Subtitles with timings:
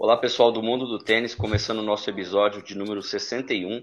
[0.00, 3.78] Olá pessoal do mundo do tênis, começando o nosso episódio de número 61.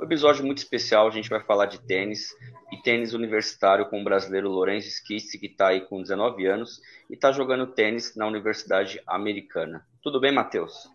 [0.00, 2.34] Um episódio muito especial, a gente vai falar de tênis
[2.72, 7.14] e tênis universitário com o brasileiro Lourenço Schist, que está aí com 19 anos e
[7.14, 9.86] está jogando tênis na Universidade Americana.
[10.02, 10.90] Tudo bem, Matheus?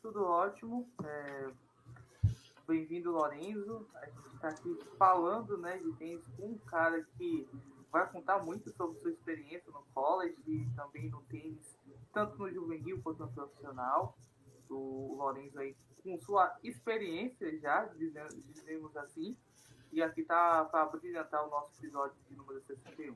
[0.00, 0.88] Tudo ótimo.
[1.04, 1.48] É...
[2.68, 3.84] Bem-vindo, Lorenzo.
[3.96, 7.48] A gente está aqui falando né, de tênis com um cara que
[7.90, 11.76] vai contar muito sobre sua experiência no college e também no tênis,
[12.12, 14.16] tanto no juvenil quanto no profissional.
[14.68, 17.90] O Lourenço aí com sua experiência já,
[18.46, 19.36] dizemos assim,
[19.92, 23.14] e aqui está para brilhantar o nosso episódio de número 61.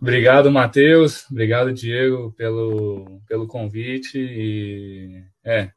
[0.00, 1.28] Obrigado, Matheus.
[1.30, 4.18] Obrigado, Diego, pelo, pelo convite.
[4.18, 5.72] E é,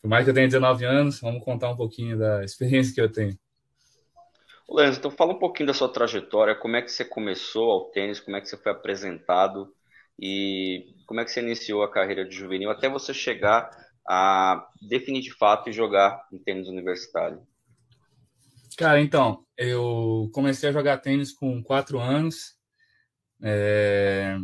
[0.00, 3.10] por mais que eu tenha 19 anos, vamos contar um pouquinho da experiência que eu
[3.10, 3.38] tenho.
[4.68, 8.18] Lenzo, então fala um pouquinho da sua trajetória, como é que você começou ao tênis,
[8.18, 9.72] como é que você foi apresentado
[10.18, 13.70] e como é que você iniciou a carreira de juvenil até você chegar
[14.08, 17.46] a definir de fato e jogar em tênis universitário.
[18.76, 22.54] Cara, então, eu comecei a jogar tênis com quatro anos,
[23.42, 24.36] é,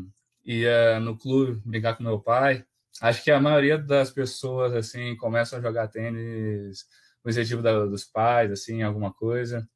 [0.45, 2.65] ia no clube brincar com meu pai.
[3.01, 6.85] Acho que a maioria das pessoas, assim, começam a jogar tênis
[7.25, 9.69] no incentivo da, dos pais, assim, alguma coisa.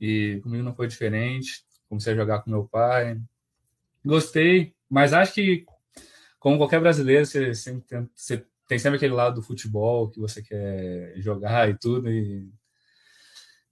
[0.00, 1.64] E comigo não foi diferente.
[1.88, 3.20] Comecei a jogar com meu pai.
[4.04, 5.64] Gostei, mas acho que,
[6.38, 10.42] como qualquer brasileiro, você, sempre tem, você tem sempre aquele lado do futebol que você
[10.42, 12.10] quer jogar e tudo.
[12.10, 12.48] E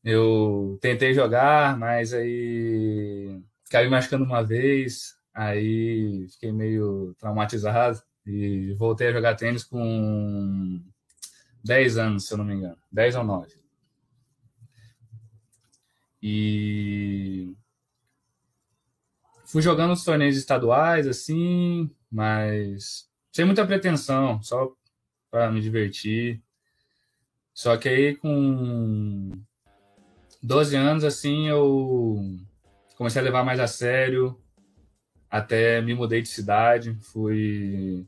[0.04, 9.08] eu tentei jogar, mas aí caí machucando uma vez, aí fiquei meio traumatizado e voltei
[9.08, 10.82] a jogar tênis com
[11.64, 13.61] 10 anos, se eu não me engano, 10 ou 9.
[16.22, 17.52] E
[19.44, 24.72] fui jogando os torneios estaduais, assim, mas sem muita pretensão, só
[25.30, 26.42] para me divertir.
[27.52, 29.30] Só que aí com
[30.42, 32.18] 12 anos, assim, eu
[32.96, 34.40] comecei a levar mais a sério,
[35.30, 38.06] até me mudei de cidade, fui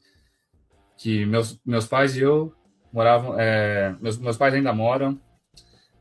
[0.96, 2.54] que meus, meus pais e eu
[2.92, 5.20] moravam, é, meus, meus pais ainda moram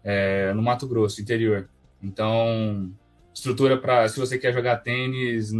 [0.04, 1.70] é, no Mato Grosso, interior.
[2.04, 2.94] Então,
[3.34, 5.52] estrutura para se você quer jogar tênis,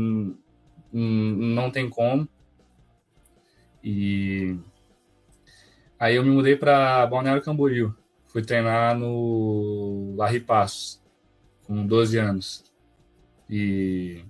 [0.92, 2.28] não tem como.
[3.84, 4.58] E
[5.98, 7.96] aí eu me mudei para Balneário Camboriú.
[8.28, 11.02] Fui treinar no Larry Passos
[11.66, 12.64] com 12 anos.
[13.50, 14.24] E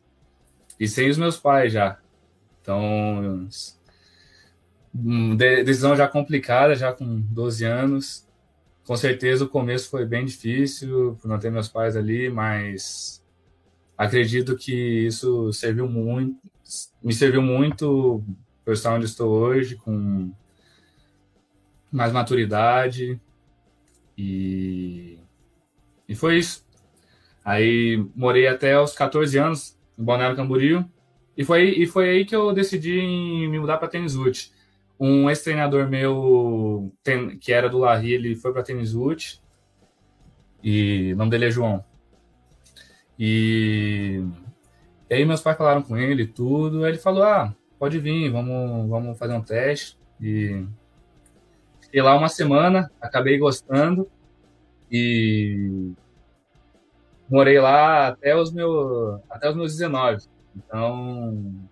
[0.80, 1.98] e sem os meus pais já.
[2.62, 3.48] Então,
[5.38, 8.28] decisão já complicada, já com 12 anos
[8.86, 13.24] com certeza o começo foi bem difícil por não ter meus pais ali, mas
[13.98, 14.74] acredito que
[15.08, 16.38] isso serviu muito,
[17.02, 18.24] me serviu muito
[18.64, 20.32] para estar onde estou hoje, com
[21.92, 23.20] mais maturidade
[24.18, 25.20] e,
[26.08, 26.66] e foi isso.
[27.46, 30.86] Aí morei até os 14 anos em Balneário Camboriú
[31.38, 33.02] e foi, e foi aí que eu decidi
[33.48, 34.52] me mudar para Tênis Ute
[35.00, 36.94] um ex-treinador meu,
[37.40, 39.42] que era do Larry, ele foi para Tênis Wood.
[40.64, 41.84] E o nome dele é João.
[43.20, 44.24] E,
[45.10, 46.84] e aí meus pais falaram com ele tudo.
[46.84, 50.00] Aí ele falou: Ah, pode vir, vamos, vamos fazer um teste.
[50.22, 50.66] E
[51.82, 54.10] fiquei lá uma semana, acabei gostando.
[54.90, 55.92] E
[57.30, 60.26] morei lá até os meus, até os meus 19.
[60.56, 61.68] Então,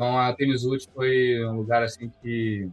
[0.00, 2.66] então a Tênis Ult foi um lugar assim que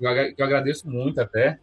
[0.00, 1.58] eu, agradeço muito até.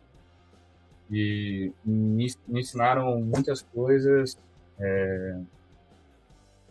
[1.09, 4.37] E me, me ensinaram muitas coisas.
[4.77, 5.39] É,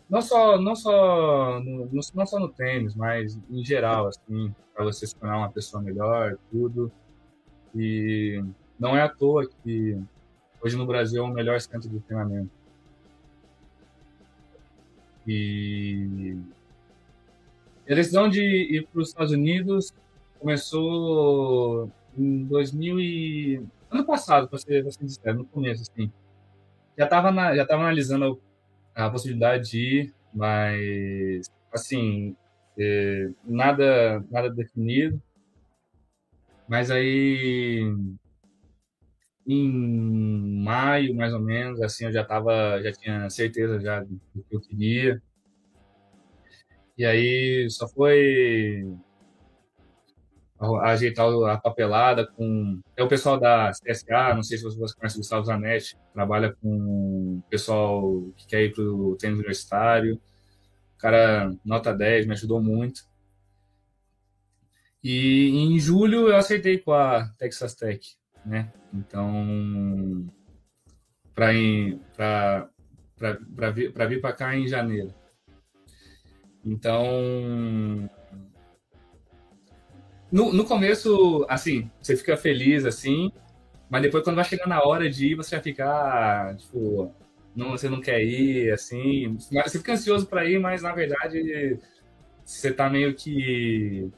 [0.06, 5.06] não só não só no, não só no tênis, mas em geral assim, para você
[5.06, 6.93] se tornar uma pessoa melhor, tudo.
[7.75, 8.44] E
[8.79, 9.99] não é à toa que
[10.62, 12.50] hoje no Brasil é o melhor centro de treinamento.
[15.26, 16.37] E
[17.93, 19.93] a decisão de ir para os Estados Unidos
[20.38, 23.62] começou em 2000 e...
[23.91, 26.11] ano passado, para ser, sincero, no começo, assim.
[26.97, 28.41] Já estava já tava analisando
[28.94, 32.37] a, possibilidade de ir, mas, assim,
[32.79, 35.21] é, nada, nada definido.
[36.69, 37.83] Mas aí,
[39.47, 44.56] em maio, mais ou menos, assim, eu já tava, já tinha certeza já do que
[44.56, 45.23] eu queria.
[46.96, 48.87] E aí só foi
[50.82, 52.81] ajeitar a papelada com.
[52.96, 57.38] É o pessoal da CSA, não sei se você conhece o Gustavo Zanetti, trabalha com
[57.38, 60.14] o pessoal que quer ir para o tênis universitário.
[60.94, 63.02] O cara, nota 10, me ajudou muito.
[65.04, 68.00] E em julho eu aceitei com a Texas Tech,
[68.44, 68.72] né?
[68.92, 70.26] Então,
[71.34, 71.52] para
[74.08, 75.14] vir para cá em janeiro.
[76.66, 78.10] Então,
[80.32, 83.30] no, no começo, assim, você fica feliz, assim,
[83.88, 87.14] mas depois quando vai chegar na hora de ir, você vai ficar, tipo,
[87.54, 91.78] não, você não quer ir, assim, você fica ansioso para ir, mas na verdade
[92.44, 94.10] você tá meio que...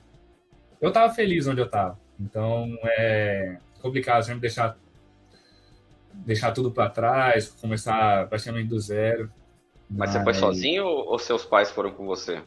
[0.80, 4.78] Eu tava feliz onde eu tava, então é complicado sempre deixar
[6.24, 9.30] deixar tudo para trás, começar praticamente do zero.
[9.90, 12.42] Mas, você foi sozinho ou seus pais foram com você?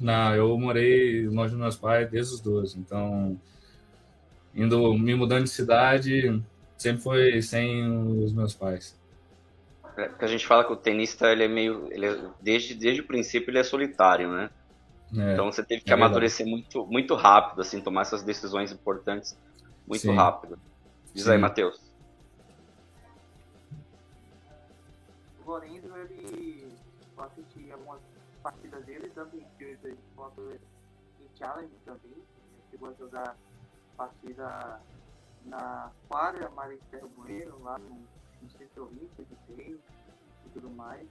[0.00, 3.38] Não, eu morei longe dos meus pais desde os 12, então
[4.54, 6.40] indo me mudando de cidade
[6.76, 7.88] sempre foi sem
[8.22, 8.98] os meus pais.
[9.96, 13.00] É, porque a gente fala que o tenista ele é meio, ele é, desde desde
[13.00, 14.50] o princípio ele é solitário, né?
[15.16, 19.36] É, então você teve que é amadurecer muito muito rápido, assim, tomar essas decisões importantes
[19.86, 20.14] muito Sim.
[20.14, 20.58] rápido.
[21.12, 21.32] Diz Sim.
[21.32, 21.80] aí, Matheus.
[25.46, 25.83] Lorenzo
[28.80, 30.40] dele, tanto em Future quanto
[31.20, 32.12] em Challenge também.
[32.12, 33.36] Ele chegou a jogar
[33.96, 34.80] partida
[35.44, 38.06] na quadra Maristela Bueno, lá no,
[38.42, 39.80] no Centro Olímpico de Tênis
[40.46, 41.08] e tudo mais.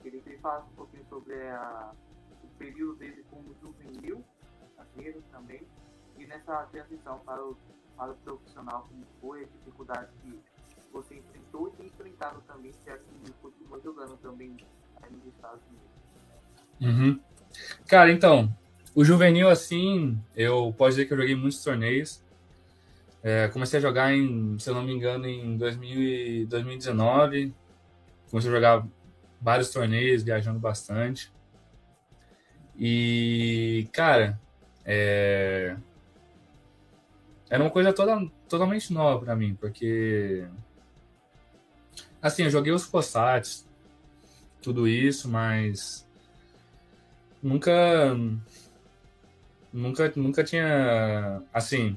[0.00, 1.92] Queria que ele falasse um pouquinho sobre a,
[2.42, 4.24] o período dele como juvenil,
[4.76, 5.66] zagueiro também,
[6.16, 7.56] e nessa transição para o,
[7.96, 10.40] para o profissional, como foi, a dificuldade que
[10.92, 14.56] você enfrentou e tem enfrentado também, já que continua jogando também
[15.02, 15.91] aí nos Estados Unidos.
[16.82, 17.20] Uhum.
[17.86, 18.52] Cara, então,
[18.92, 22.20] o juvenil, assim, eu posso dizer que eu joguei muitos torneios.
[23.22, 27.54] É, comecei a jogar, em, se eu não me engano, em 2000 2019.
[28.28, 28.86] Comecei a jogar
[29.40, 31.32] vários torneios, viajando bastante.
[32.76, 34.40] E, cara,
[34.84, 35.76] é...
[37.48, 40.44] era uma coisa toda, totalmente nova para mim, porque.
[42.20, 43.68] Assim, eu joguei os Cossats,
[44.60, 46.06] tudo isso, mas
[47.42, 48.16] nunca
[49.72, 51.96] nunca nunca tinha assim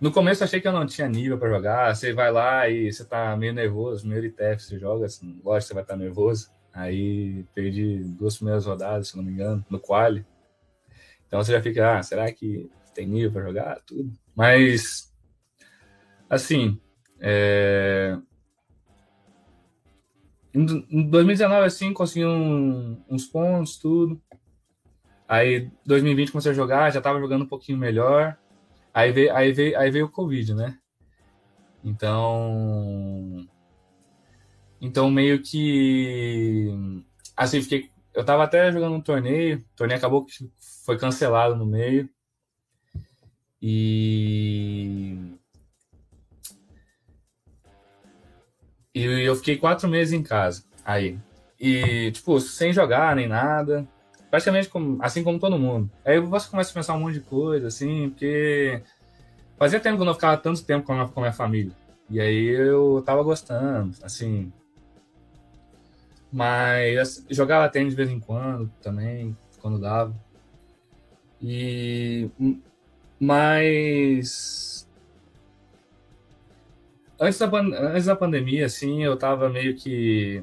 [0.00, 3.04] no começo achei que eu não tinha nível para jogar você vai lá e você
[3.04, 6.54] tá meio nervoso meio ITF você joga assim, lógico você vai estar tá nervoso.
[6.74, 10.26] Aí perdi duas primeiras rodadas se não me engano no quali.
[11.26, 13.80] Então você já fica ah, será que tem nível para jogar?
[13.86, 14.12] Tudo.
[14.34, 15.12] Mas
[16.28, 16.80] assim
[17.20, 18.18] é,
[20.54, 24.22] em 2019, assim, consegui um, uns pontos, tudo.
[25.26, 28.38] Aí, 2020, comecei a jogar, já tava jogando um pouquinho melhor.
[28.92, 30.78] Aí veio, aí veio, aí veio o Covid, né?
[31.82, 33.46] Então.
[34.80, 36.68] Então, meio que.
[37.36, 37.90] Assim, fiquei.
[38.14, 40.32] Eu tava até jogando um torneio, o torneio acabou que
[40.84, 42.08] foi cancelado no meio.
[43.60, 45.16] E
[48.94, 50.62] E eu fiquei quatro meses em casa.
[50.84, 51.18] Aí.
[51.58, 53.86] E, tipo, sem jogar nem nada.
[54.30, 55.90] Praticamente como, assim como todo mundo.
[56.04, 58.82] Aí você começa a pensar um monte de coisa, assim, porque
[59.56, 61.72] fazia tempo que eu não ficava tanto tempo com a, com a minha família.
[62.10, 64.52] E aí eu tava gostando, assim.
[66.32, 70.14] Mas assim, jogava tênis de vez em quando também, quando dava.
[71.40, 72.28] E.
[73.20, 74.73] Mas
[77.18, 80.42] antes da, antes da pandemia, assim, eu tava meio que.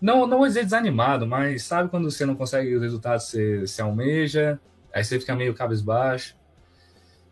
[0.00, 3.60] Não, não vou dizer desanimado, mas sabe quando você não consegue os resultados que você,
[3.60, 4.60] você almeja,
[4.92, 6.36] aí você fica meio cabisbaixo.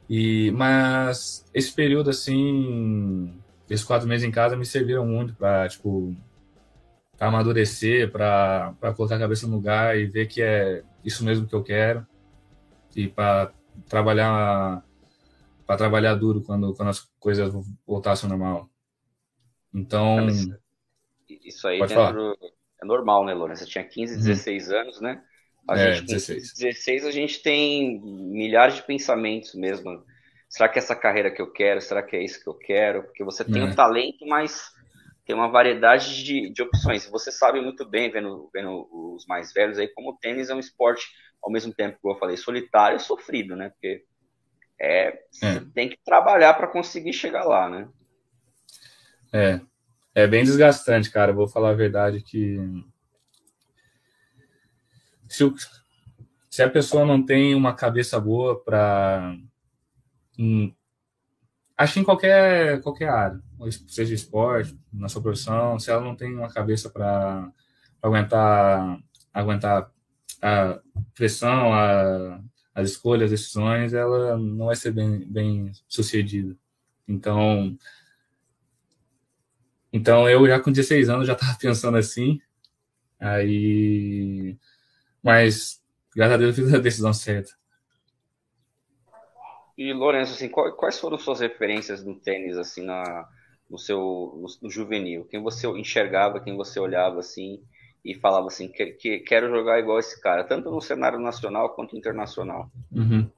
[0.08, 3.32] E, mas esse período, assim,
[3.68, 6.14] esses quatro meses em casa me serviram muito para, tipo,
[7.16, 11.54] pra amadurecer, para colocar a cabeça no lugar e ver que é isso mesmo que
[11.54, 12.06] eu quero.
[12.94, 13.52] E para
[13.88, 14.84] trabalhar
[15.66, 17.52] para trabalhar duro quando, quando as coisas
[17.86, 18.70] voltassem ao normal.
[19.72, 20.26] Então.
[21.28, 22.36] Isso aí dentro,
[22.82, 23.64] é normal, né, Lourenço?
[23.64, 24.76] Você tinha 15, 16 uhum.
[24.76, 25.22] anos, né?
[25.66, 26.54] A é, gente, 16.
[26.54, 30.04] 16 a gente tem milhares de pensamentos mesmo.
[30.48, 31.80] Será que é essa carreira que eu quero?
[31.80, 33.04] Será que é isso que eu quero?
[33.04, 33.70] Porque você tem o é.
[33.70, 34.70] um talento, mas
[35.24, 37.06] tem uma variedade de, de opções.
[37.06, 40.60] Você sabe muito bem, vendo, vendo os mais velhos aí, como o tênis é um
[40.60, 41.08] esporte,
[41.42, 43.70] ao mesmo tempo que eu falei, solitário e sofrido, né?
[43.70, 44.04] Porque
[44.80, 45.60] é, é.
[45.74, 47.88] tem que trabalhar para conseguir chegar lá, né?
[49.32, 49.60] É,
[50.14, 51.32] é bem desgastante, cara.
[51.32, 52.58] Vou falar a verdade que
[55.28, 55.54] se o,
[56.50, 59.36] se a pessoa não tem uma cabeça boa para
[61.76, 63.40] acho que em qualquer qualquer área,
[63.88, 67.50] seja esporte, na sua profissão, se ela não tem uma cabeça para
[68.00, 68.98] aguentar
[69.32, 69.90] aguentar
[70.40, 70.78] a
[71.14, 72.40] pressão, a,
[72.74, 76.56] as escolhas, as decisões, ela não vai ser bem, bem sucedida.
[77.06, 77.78] Então,
[79.92, 82.40] então eu já com 16 anos já estava pensando assim,
[83.20, 84.56] aí,
[85.22, 85.80] mas
[86.14, 87.52] graças a Deus eu fiz a decisão certa.
[89.76, 93.28] E Lourenço, assim, quais foram suas referências no tênis, assim, na,
[93.68, 95.24] no seu no, no juvenil?
[95.24, 97.60] Quem você enxergava, quem você olhava assim
[98.04, 101.96] e falava assim, que, que, quero jogar igual esse cara, tanto no cenário nacional quanto
[101.96, 102.70] internacional.
[102.92, 103.30] Uhum.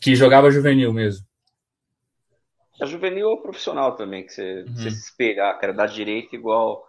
[0.00, 1.26] Que jogava juvenil mesmo.
[2.80, 4.74] A juvenil é o profissional também, que você, uhum.
[4.74, 6.88] você se espelhar, cara, dar direito igual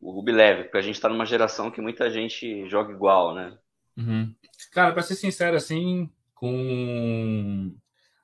[0.00, 3.56] o Ruby Leve, porque a gente está numa geração que muita gente joga igual, né?
[3.96, 4.34] Uhum.
[4.72, 7.72] Cara, para ser sincero, assim, com.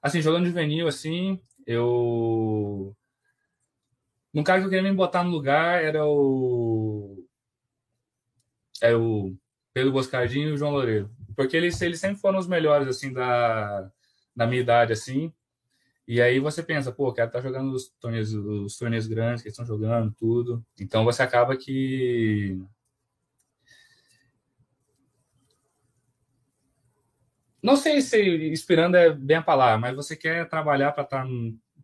[0.02, 2.96] Assim, jogando juvenil, assim, eu
[4.34, 6.77] um cara que eu queria me botar no lugar era o.
[8.82, 9.34] É o
[9.72, 11.10] Pedro Boscardinho e o João Loureiro.
[11.36, 13.90] Porque eles, eles sempre foram os melhores, assim, da,
[14.34, 15.32] da minha idade, assim.
[16.06, 19.50] E aí você pensa, pô, quero estar tá jogando os torneios, os torneios grandes que
[19.50, 20.64] estão jogando, tudo.
[20.80, 22.58] Então você acaba que.
[27.62, 28.18] Não sei se
[28.50, 31.26] inspirando é bem a palavra, mas você quer trabalhar para estar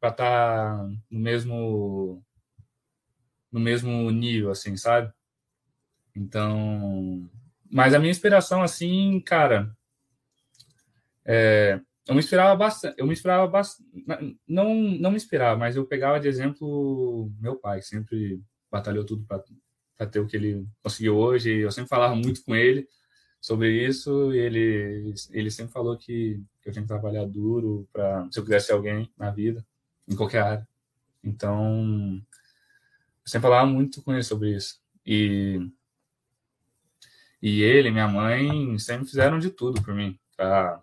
[0.01, 2.25] tá, tá no mesmo
[3.53, 5.13] no mesmo nível, assim, sabe?
[6.17, 7.29] Então,
[7.71, 9.77] mas a minha inspiração, assim, cara,
[11.25, 13.89] é, eu me inspirava bastante, eu me inspirava bastante,
[14.47, 18.41] não, não me inspirava, mas eu pegava de exemplo meu pai, que sempre
[18.71, 22.87] batalhou tudo para ter o que ele conseguiu hoje, eu sempre falava muito com ele
[23.41, 28.29] sobre isso, e ele, ele sempre falou que, que eu tinha que trabalhar duro para
[28.31, 29.65] se eu ser alguém na vida,
[30.09, 30.69] em qualquer área.
[31.23, 32.23] Então,
[33.25, 34.81] eu sempre falava muito com ele sobre isso.
[35.07, 35.59] E,
[37.45, 40.83] e ele, minha mãe, sempre fizeram de tudo por mim, para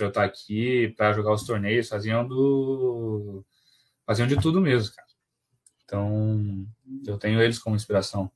[0.00, 3.44] eu estar aqui, para jogar os torneios, faziam do
[4.06, 5.08] faziam de tudo mesmo, cara.
[5.84, 6.66] Então,
[7.06, 8.32] eu tenho eles como inspiração.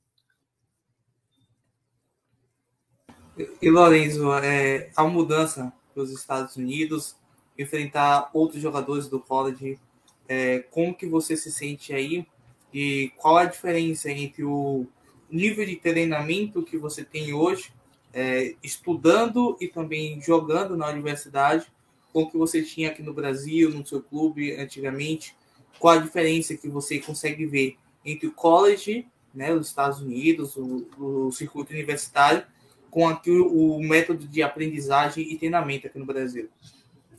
[3.59, 7.15] E Lorenzo, é, a mudança para os Estados Unidos,
[7.57, 9.79] enfrentar outros jogadores do college,
[10.27, 12.27] é, como que você se sente aí
[12.71, 14.87] e qual a diferença entre o
[15.29, 17.71] nível de treinamento que você tem hoje,
[18.13, 21.65] é, estudando e também jogando na universidade,
[22.11, 25.35] com o que você tinha aqui no Brasil, no seu clube antigamente?
[25.79, 30.87] Qual a diferença que você consegue ver entre o college, né, os Estados Unidos, o,
[30.97, 32.45] o circuito universitário,
[32.91, 36.49] com aqui o, o método de aprendizagem e treinamento aqui no Brasil?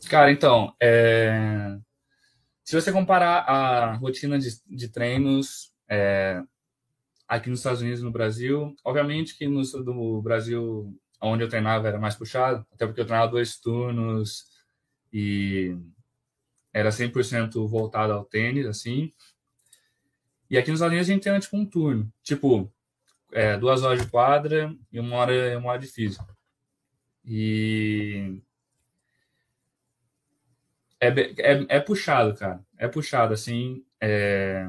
[0.08, 1.76] Cara, então, é...
[2.62, 6.40] Se você comparar a rotina de, de treinos é,
[7.26, 11.88] aqui nos Estados Unidos e no Brasil, obviamente que no do Brasil, onde eu treinava,
[11.88, 14.46] era mais puxado, até porque eu treinava dois turnos
[15.12, 15.76] e
[16.72, 19.12] era 100% voltado ao tênis, assim.
[20.50, 22.72] E aqui nos Estados Unidos a gente treina tipo um turno, tipo
[23.32, 26.26] é, duas horas de quadra e uma hora, uma hora de físico.
[27.24, 28.42] E
[31.00, 32.64] é, é, é puxado, cara.
[32.78, 33.84] É puxado, assim.
[34.00, 34.68] É,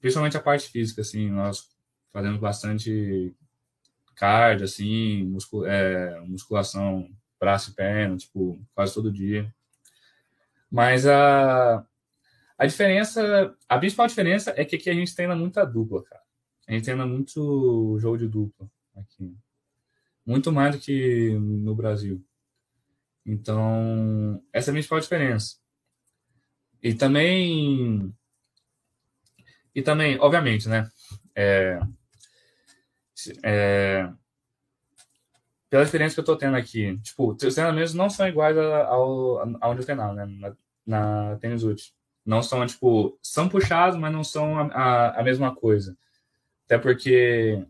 [0.00, 1.30] principalmente a parte física, assim.
[1.30, 1.68] Nós
[2.12, 3.34] fazemos bastante
[4.14, 5.32] cardio, assim,
[5.66, 9.52] é, musculação, braço e perna, tipo, quase todo dia.
[10.70, 11.86] Mas a,
[12.58, 16.22] a diferença, a principal diferença é que aqui a gente treina muita dupla, cara.
[16.66, 19.34] A gente treina muito jogo de dupla aqui.
[20.26, 22.22] Muito mais do que no Brasil.
[23.24, 25.56] Então, essa é a principal diferença.
[26.82, 28.14] E também.
[29.74, 30.90] E também, obviamente, né?
[31.34, 31.78] É,
[33.42, 34.10] é,
[35.70, 39.42] pela experiência que eu tô tendo aqui, tipo, os treinamentos não são iguais ao,
[39.76, 40.26] eu treinava, né?
[40.26, 40.56] Na,
[40.86, 41.92] na Tênis Ult.
[42.24, 45.96] Não são, tipo, são puxados, mas não são a, a, a, mesma coisa.
[46.66, 47.64] Até porque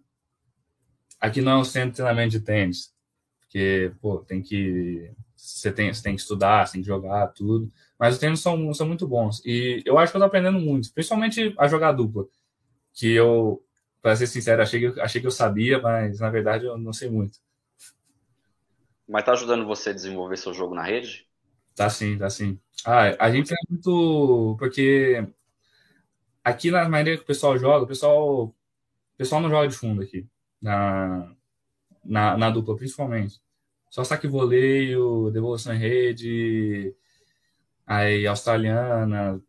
[1.21, 2.93] aqui não é um centro de treinamento de tênis.
[3.41, 5.13] Porque, pô, tem que.
[5.37, 7.73] Você tem, você tem que estudar, você tem que jogar, tudo.
[7.99, 9.41] Mas os treinos são, são muito bons.
[9.45, 12.27] E eu acho que eu tô aprendendo muito, principalmente a jogar dupla.
[12.93, 13.63] Que eu,
[14.01, 17.11] para ser sincero, achei que, achei que eu sabia, mas na verdade eu não sei
[17.11, 17.39] muito.
[19.09, 21.27] Mas tá ajudando você a desenvolver seu jogo na rede?
[21.75, 22.61] Tá sim, tá sim.
[22.85, 24.57] Ah, a gente é muito.
[24.59, 25.27] Porque
[26.45, 28.55] aqui na maneira que o pessoal joga, o pessoal, o
[29.17, 30.27] pessoal não joga de fundo aqui.
[30.61, 31.33] Na,
[32.05, 33.41] na, na dupla, principalmente.
[33.91, 36.95] Só saque voleio, devolução em rede,
[37.87, 39.41] aí australiana,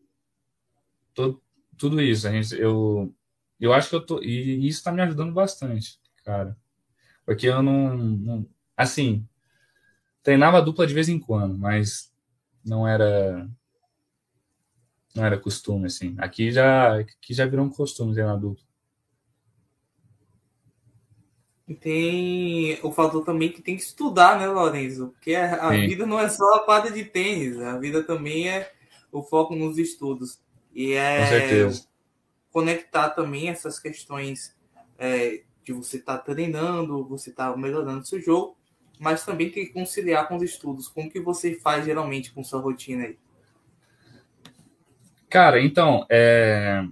[1.14, 1.42] todo,
[1.78, 2.28] tudo isso.
[2.28, 3.14] A gente, eu,
[3.60, 4.22] eu acho que eu tô.
[4.22, 6.58] E isso está me ajudando bastante, cara.
[7.26, 8.50] Porque eu não, não.
[8.76, 9.28] Assim,
[10.24, 12.12] treinava dupla de vez em quando, mas
[12.64, 13.50] não era.
[15.16, 16.16] Não era costume, assim.
[16.20, 18.64] Aqui já, aqui já virou um costume treinar dupla.
[21.68, 25.10] E tem o fator também que tem que estudar, né, Lorenzo?
[25.10, 28.72] Porque a, vida não é só a quadra de tênis, a vida também é
[29.12, 30.40] o foco nos estudos.
[30.74, 31.70] E é
[32.52, 34.56] conectar também essas questões
[34.98, 38.58] é, de você estar tá treinando, você estar tá melhorando seu jogo,
[39.00, 40.88] mas também tem que conciliar com os estudos.
[40.88, 43.18] Como que você faz geralmente com sua rotina aí?
[45.30, 46.84] Cara, então, é...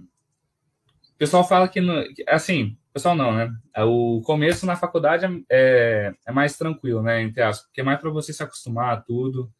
[1.14, 2.04] o pessoal fala que, no...
[2.28, 3.56] assim, pessoal não, né?
[3.74, 7.22] É, o começo na faculdade é, é mais tranquilo, né?
[7.22, 9.50] Entre aspas, porque é mais para você se acostumar a tudo.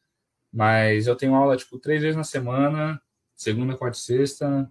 [0.53, 3.01] Mas eu tenho aula, tipo, três vezes na semana,
[3.37, 4.69] segunda, quarta e sexta,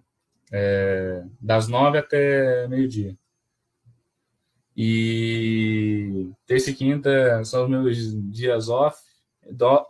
[0.52, 3.16] é, das nove até meio-dia.
[4.76, 8.98] E terça e quinta são os meus dias off,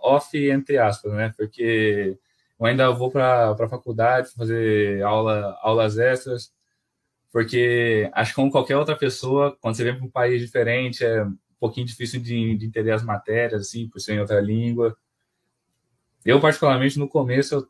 [0.02, 1.32] off entre aspas, né?
[1.36, 2.16] Porque
[2.58, 6.52] eu ainda vou para a faculdade fazer aula, aulas extras,
[7.30, 11.22] porque acho que como qualquer outra pessoa, quando você vem para um país diferente, é
[11.24, 14.96] um pouquinho difícil de, de entender as matérias, assim, por ser em outra língua.
[16.24, 17.68] Eu, particularmente, no começo, eu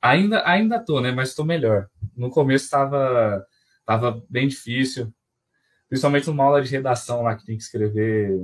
[0.00, 1.12] ainda ainda tô, né?
[1.12, 1.88] Mas estou melhor.
[2.16, 3.44] No começo estava
[3.84, 5.12] tava bem difícil,
[5.88, 8.38] principalmente numa aula de redação lá que tem que escrever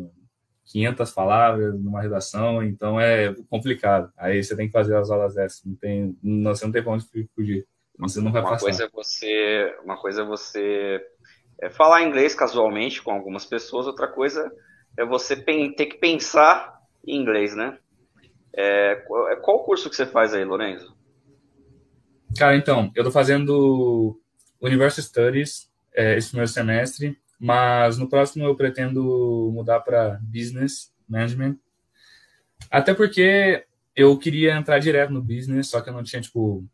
[0.66, 4.12] 500 palavras numa redação, então é complicado.
[4.16, 6.92] Aí você tem que fazer as aulas dessas, não tem, não, você não tem pra
[6.92, 7.66] onde fugir.
[7.98, 8.64] Você não vai uma passar.
[8.64, 11.00] Coisa é você, uma coisa é você
[11.60, 14.52] é falar inglês casualmente com algumas pessoas, outra coisa
[14.96, 17.78] é você ter que pensar em inglês, né?
[18.54, 18.96] É,
[19.40, 20.97] qual o curso que você faz aí, Lorenzo?
[22.36, 24.20] Cara, então, eu tô fazendo
[24.60, 31.56] University Studies é, esse primeiro semestre, mas no próximo eu pretendo mudar para Business Management.
[32.70, 33.64] Até porque
[33.94, 36.64] eu queria entrar direto no business, só que eu não tinha, tipo,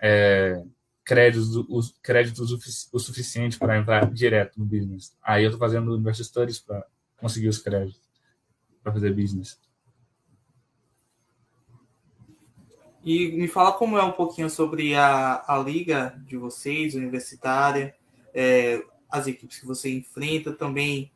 [0.00, 0.62] é,
[1.04, 2.52] créditos, o, créditos
[2.92, 5.16] o, suficiente para entrar direto no business.
[5.22, 6.84] Aí eu estou fazendo University Studies para
[7.16, 8.00] conseguir os créditos
[8.82, 9.58] para fazer business.
[13.04, 17.94] E me fala como é um pouquinho sobre a, a liga de vocês, universitária,
[18.32, 21.10] é, as equipes que você enfrenta, também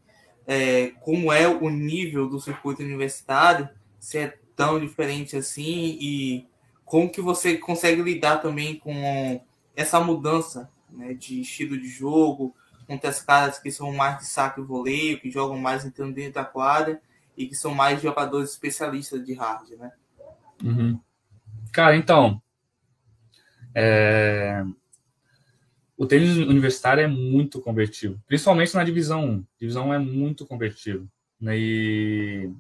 [0.47, 3.69] é, como é o nível do circuito universitário,
[3.99, 6.47] se é tão diferente assim e
[6.85, 8.95] como que você consegue lidar também com
[9.75, 12.55] essa mudança né, de estilo de jogo,
[12.87, 16.35] com as caras que são mais de saque e voleio, que jogam mais entrando dentro
[16.35, 17.01] da quadra
[17.37, 19.93] e que são mais jogadores especialistas de hard, né?
[20.63, 20.99] Uhum.
[21.77, 22.41] Cara, então,
[23.75, 24.65] é...
[25.95, 29.39] o tênis universitário é muito competitivo, principalmente na divisão 1.
[29.41, 31.07] A divisão 1 é muito competitivo.
[31.39, 31.59] Né?
[31.59, 32.51] E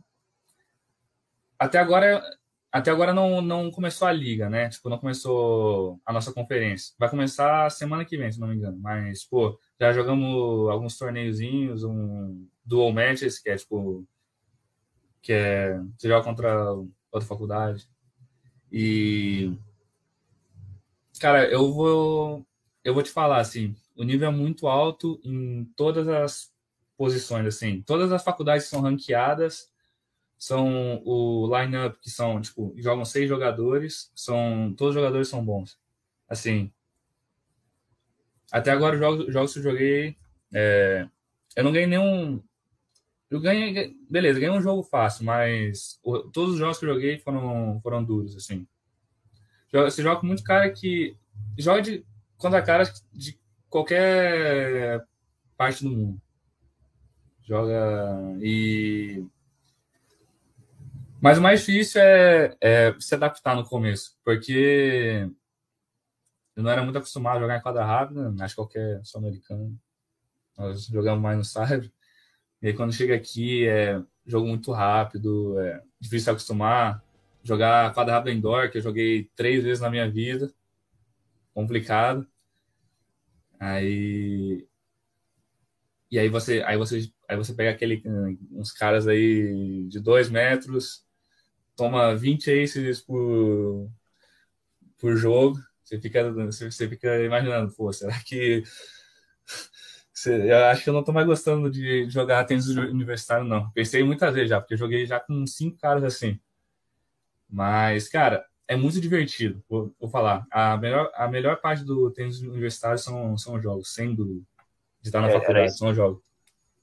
[1.58, 2.22] até agora
[2.70, 4.68] até agora não, não começou a liga, né?
[4.68, 6.94] Tipo, não começou a nossa conferência.
[6.98, 8.78] Vai começar semana que vem, se não me engano.
[8.78, 14.06] Mas, pô, já jogamos alguns torneiozinhos, um dual matches, que é tipo.
[15.22, 15.80] Que é.
[15.96, 16.70] Você joga contra
[17.10, 17.88] outra faculdade.
[18.70, 19.52] E.
[21.20, 22.46] Cara, eu vou.
[22.84, 26.52] Eu vou te falar, assim, o nível é muito alto em todas as
[26.96, 27.82] posições, assim.
[27.82, 29.68] Todas as faculdades são ranqueadas
[30.38, 35.78] são o line-up que são, tipo, jogam seis jogadores, são todos os jogadores são bons.
[36.28, 36.70] Assim,
[38.50, 40.16] até agora os jogos, jogos que eu joguei,
[40.52, 41.08] é,
[41.56, 42.42] eu não ganhei nenhum.
[43.30, 45.98] Eu ganhei, beleza, ganhei um jogo fácil, mas
[46.32, 48.66] todos os jogos que eu joguei foram, foram duros, assim.
[49.72, 51.16] Você joga com muito cara que
[51.58, 52.06] joga de,
[52.38, 55.04] contra caras de qualquer
[55.56, 56.22] parte do mundo.
[57.42, 59.24] Joga e
[61.20, 65.28] mas o mais difícil é, é, se adaptar no começo, porque
[66.54, 69.78] eu não era muito acostumado a jogar em quadra rápida, acho que qualquer sul-americano.
[70.56, 71.90] Nós jogamos mais no Cyber.
[72.66, 77.00] E aí quando chega aqui é jogo muito rápido, é difícil se acostumar.
[77.44, 80.52] Jogar quadra rápida indoor, que eu joguei três vezes na minha vida,
[81.54, 82.26] complicado.
[83.60, 84.66] Aí
[86.10, 88.02] e aí você aí você aí você pega aquele
[88.50, 91.06] uns caras aí de dois metros
[91.76, 93.88] toma 20 aces por,
[94.98, 98.64] por jogo, você fica, você fica imaginando, pô, será que
[100.24, 103.70] Eu acho que eu não tô mais gostando de jogar tênis universitário, não.
[103.72, 106.40] Pensei muitas vezes já, porque eu joguei já com cinco caras assim.
[107.48, 110.46] Mas, cara, é muito divertido, vou, vou, falar.
[110.50, 114.42] A melhor, a melhor parte do tênis universitário são, são os jogos, sem dúvida.
[115.02, 116.24] De estar na é, faculdade, são os jogos.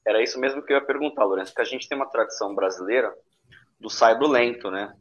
[0.06, 3.13] Era isso mesmo que eu ia perguntar, Lourenço, que a gente tem uma tradição brasileira
[3.80, 4.96] do saibro lento, né?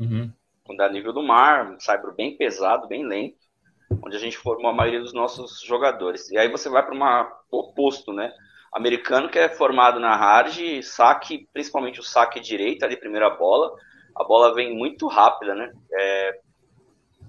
[0.00, 0.30] Uhum.
[0.64, 3.45] Quando é a nível do mar, um saibro bem pesado, bem lento,
[3.90, 6.30] onde a gente formou a maioria dos nossos jogadores.
[6.30, 8.32] E aí você vai para o oposto, né?
[8.72, 13.74] Americano que é formado na hard, saque, principalmente o saque direito, ali, primeira bola,
[14.14, 15.72] a bola vem muito rápida, né?
[15.92, 16.40] É,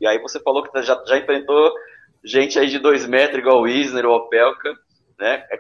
[0.02, 1.74] e aí você falou que já, já enfrentou
[2.24, 4.74] gente aí de dois metros, igual o Isner ou o Pelka,
[5.18, 5.46] né?
[5.50, 5.60] É,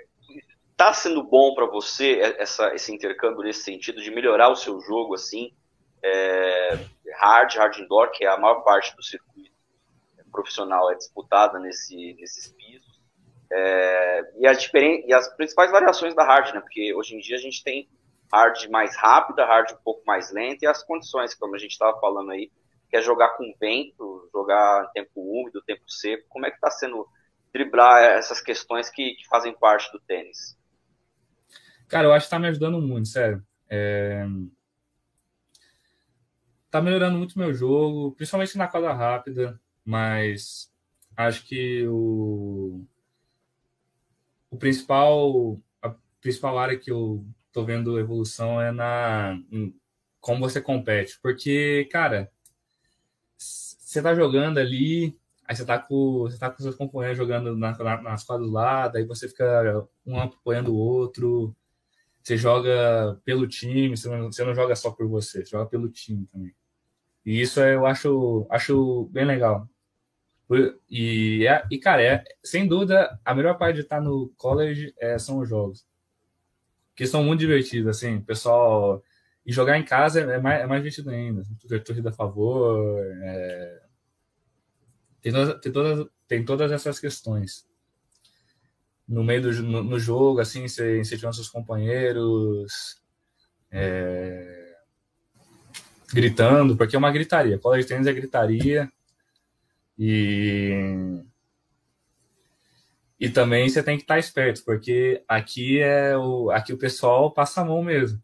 [0.75, 5.15] tá sendo bom para você essa, esse intercâmbio nesse sentido de melhorar o seu jogo,
[5.15, 5.51] assim,
[6.03, 6.77] é,
[7.19, 9.46] hard, hard indoor, que é a maior parte do circuito
[10.31, 13.01] profissional é disputada nesse, nesses pisos.
[13.51, 16.59] É, e, as e as principais variações da hard, né?
[16.59, 17.89] Porque hoje em dia a gente tem
[18.31, 21.97] hard mais rápida, hard um pouco mais lenta, e as condições, como a gente estava
[21.99, 22.51] falando aí,
[22.89, 26.25] que é jogar com vento, jogar em tempo úmido, tempo seco.
[26.29, 27.07] Como é que está sendo
[27.53, 30.57] driblar essas questões que, que, fazem parte do tênis?
[31.87, 33.41] Cara, eu acho que está me ajudando muito, sério.
[33.69, 34.25] É...
[36.69, 40.69] Tá melhorando muito meu jogo, principalmente na quadra rápida, mas
[41.15, 42.85] acho que o,
[44.51, 49.39] o principal, a principal área que eu tô vendo evolução é na
[50.19, 51.17] como você compete.
[51.21, 52.29] Porque, cara,
[53.37, 57.71] você tá jogando ali, aí você tá com, você tá com seus companheiros jogando na,
[57.77, 61.55] na, nas quadras lá, daí você fica um apoiando o outro.
[62.21, 65.89] Você joga pelo time, você não, você não joga só por você, você joga pelo
[65.89, 66.53] time também.
[67.25, 69.69] E isso eu acho, acho bem legal.
[70.89, 75.19] E, é, e cara, é, sem dúvida, a melhor parte de estar no college é,
[75.19, 75.85] são os jogos
[76.97, 79.03] que são muito divertidos, assim, pessoal.
[79.45, 81.43] E jogar em casa é mais, é mais divertido ainda.
[81.85, 82.99] Torcida a favor.
[83.21, 83.81] É...
[85.21, 87.67] Tem, todas, tem, todas, tem todas essas questões.
[89.07, 92.99] No meio do no, no jogo, assim, você incentivando seus companheiros.
[93.69, 94.75] É...
[96.11, 97.59] Gritando, porque é uma gritaria.
[97.59, 98.91] College tênis é gritaria.
[99.97, 101.23] E
[103.19, 107.61] e também você tem que estar esperto, porque aqui é o aqui o pessoal passa
[107.61, 108.21] a mão mesmo.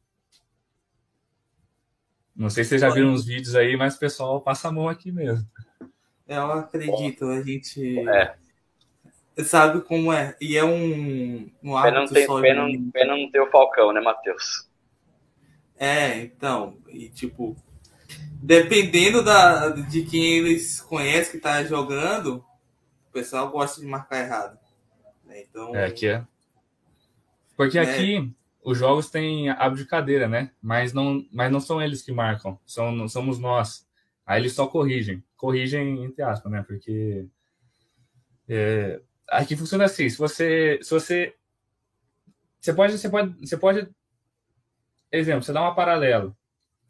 [2.35, 4.87] Não sei se vocês já viram uns vídeos aí, mas o pessoal passa a mão
[4.87, 5.47] aqui mesmo.
[6.27, 8.35] Eu acredito, a gente é.
[9.43, 10.35] sabe como é.
[10.39, 12.91] E é um, um hábito pena não, tem, só pena, de...
[12.91, 14.67] pena não ter o Falcão, né, Matheus?
[15.77, 17.55] É, então, e tipo,
[18.41, 22.43] dependendo da, de quem eles conhecem que tá jogando,
[23.07, 24.59] o pessoal gosta de marcar errado.
[25.25, 25.41] Né?
[25.41, 26.25] Então, é, aqui é.
[27.55, 27.89] Porque né?
[27.89, 30.51] aqui os jogos têm abdicadeira, né?
[30.61, 33.87] Mas não, mas não são eles que marcam, são, somos nós.
[34.25, 35.23] Aí eles só corrigem.
[35.35, 36.63] Corrigem, entre aspas, né?
[36.65, 37.27] Porque
[38.47, 40.09] é, aqui funciona assim.
[40.09, 40.79] Se você.
[40.81, 41.35] Se você.
[42.59, 43.39] Você pode, você pode.
[43.39, 43.89] Você pode.
[45.11, 46.35] Exemplo, você dá uma paralela.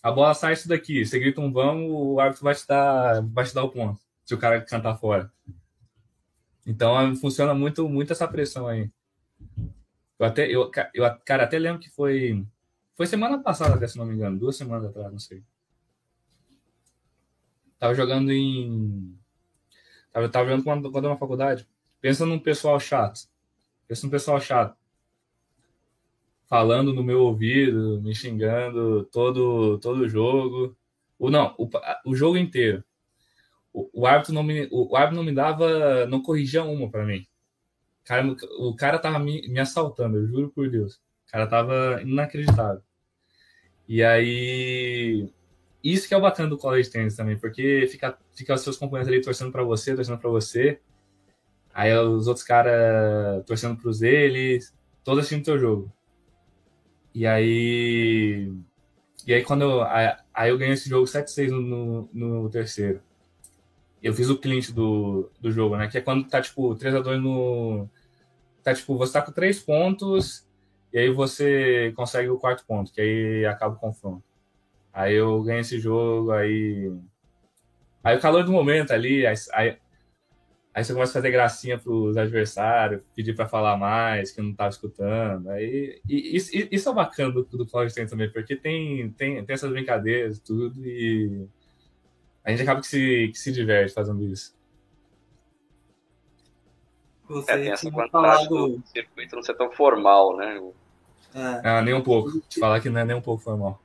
[0.03, 3.45] A bola sai isso daqui, você grita um vamos, o árbitro vai te dar, vai
[3.45, 4.01] te dar o ponto.
[4.25, 5.31] Se o cara cantar fora.
[6.67, 8.91] Então funciona muito, muito essa pressão aí.
[10.19, 12.45] Eu até, eu, eu, cara, até lembro que foi,
[12.95, 15.41] foi semana passada, se não me engano, duas semanas atrás, não sei.
[17.79, 19.17] Tava jogando em,
[20.11, 21.67] tava, tava jogando quando, quando na faculdade.
[22.01, 23.21] Pensa num pessoal chato.
[23.87, 24.77] Pensa num pessoal chato.
[26.53, 30.75] Falando no meu ouvido, me xingando todo todo o jogo.
[31.17, 31.69] Ou não, o,
[32.05, 32.83] o jogo inteiro
[33.73, 37.25] o, árbitro não me, o, árbitro não me dava, não corrigia uma para mim.
[38.05, 40.95] Cara, o cara tava me, me assaltando, eu juro por Deus.
[41.27, 42.81] O cara tava inacreditável.
[43.87, 45.29] E aí,
[45.83, 49.11] isso que é o bacana do college tennis também, porque fica, fica os seus companheiros
[49.11, 50.79] ali torcendo para você, torcendo para você.
[51.73, 55.91] Aí os outros caras torcendo pros eles, todo assistindo teu jogo.
[57.13, 58.51] E aí.
[59.27, 59.83] E aí quando eu.
[60.33, 63.01] Aí, eu ganhei esse jogo 7-6 no, no, terceiro
[64.03, 65.87] eu fiz o clint do, do jogo, né?
[65.87, 67.89] Que é quando tá, tipo, 3x2 no.
[68.61, 70.45] Tá, tipo, você tá com três pontos
[70.91, 74.23] e aí você consegue o quarto ponto, que aí acaba o confronto.
[74.93, 76.91] Aí eu ganhei esse jogo, aí.
[78.03, 79.77] Aí o calor do momento ali, aí,
[80.73, 84.69] aí você começa a fazer gracinha pros adversários, pedir para falar mais, que não tava
[84.69, 85.49] escutando.
[85.49, 89.53] Aí, e, isso, isso é bacana do, do Cloud tem também, porque tem, tem, tem
[89.53, 91.47] essas brincadeiras tudo e
[92.43, 94.53] a gente acaba que se, que se diverte fazendo isso.
[97.27, 100.61] você é, tem essa vantagem do circuito não ser tão formal, né?
[101.33, 101.61] É.
[101.63, 102.39] Ah, nem um pouco.
[102.41, 103.81] Te falar que não é nem um pouco formal.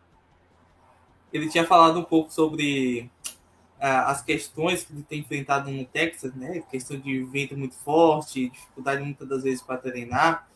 [1.32, 3.10] Ele tinha falado um pouco sobre
[3.80, 6.62] as questões que ele tem enfrentado no Texas, né?
[6.70, 10.48] Questão de vento muito forte, dificuldade muitas das vezes para treinar.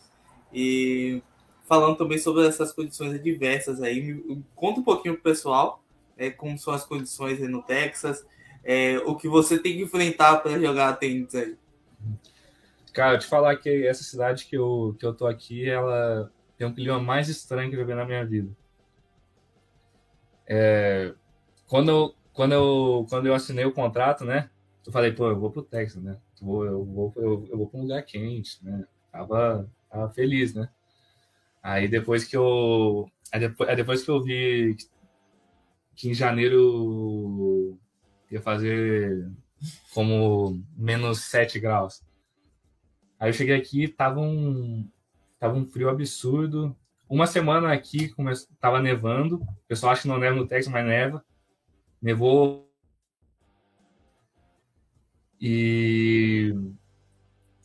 [0.53, 1.23] E
[1.69, 4.21] falando também sobre essas condições adversas aí.
[4.55, 5.83] Conta um pouquinho pro pessoal
[6.17, 8.25] é, como são as condições aí no Texas,
[8.65, 11.57] é, o que você tem que enfrentar para jogar tênis aí.
[12.93, 16.75] Cara, te falar que essa cidade que eu, que eu tô aqui, ela tem um
[16.75, 18.51] clima mais estranho que eu vi na minha vida.
[20.47, 21.15] É,
[21.67, 24.51] quando, eu, quando, eu, quando eu assinei o contrato, né?
[24.87, 26.19] Eu falei, pô, eu vou pro Texas, né?
[26.41, 28.85] Eu vou, eu vou, eu, eu vou pra um lugar quente, né?
[29.11, 30.69] Tava, tava feliz, né?
[31.63, 33.09] Aí depois que eu.
[33.33, 34.77] Aí depois, aí depois que eu vi
[35.95, 37.79] que em janeiro
[38.31, 39.31] ia fazer
[39.95, 42.03] como menos 7 graus.
[43.21, 44.89] Aí eu cheguei aqui, tava um,
[45.39, 46.77] tava um frio absurdo.
[47.09, 48.33] Uma semana aqui come...
[48.59, 49.37] tava nevando.
[49.37, 51.25] O pessoal acha que não neva no Texas, mas neva.
[52.03, 52.69] Nevou.
[55.41, 56.53] E,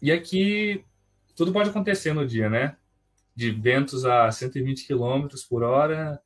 [0.01, 0.85] e aqui
[1.35, 2.77] tudo pode acontecer no dia, né?
[3.35, 6.21] De ventos a 120 km por hora,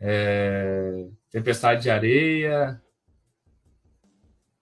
[0.00, 1.08] é...
[1.30, 2.80] tempestade de areia,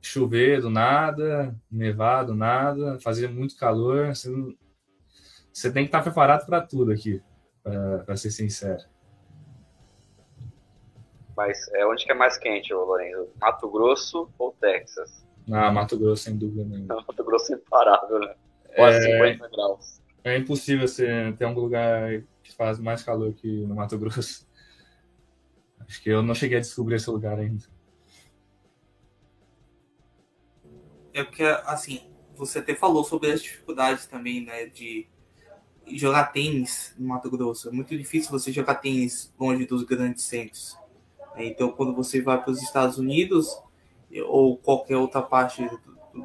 [0.00, 4.08] chover do nada, nevar do nada, fazer muito calor.
[4.08, 4.30] Você,
[5.52, 7.22] você tem que estar preparado para tudo aqui,
[7.62, 8.91] para ser sincero.
[11.36, 13.28] Mas é onde que é mais quente, Lourenço?
[13.40, 15.26] Mato Grosso ou Texas?
[15.50, 16.96] Ah, Mato Grosso, sem dúvida nenhuma.
[17.08, 18.34] Mato Grosso é imparável, né?
[18.74, 19.34] Quase é...
[19.34, 20.02] 50 graus.
[20.24, 24.46] É impossível você ter um lugar que faz mais calor que no Mato Grosso.
[25.86, 27.64] Acho que eu não cheguei a descobrir esse lugar ainda.
[31.12, 32.00] é porque, assim,
[32.34, 35.06] você até falou sobre as dificuldades também, né, de
[35.86, 37.68] jogar tênis no Mato Grosso.
[37.68, 40.76] É muito difícil você jogar tênis longe dos grandes centros.
[41.36, 43.58] Então, quando você vai para os Estados Unidos
[44.26, 45.68] ou qualquer outra parte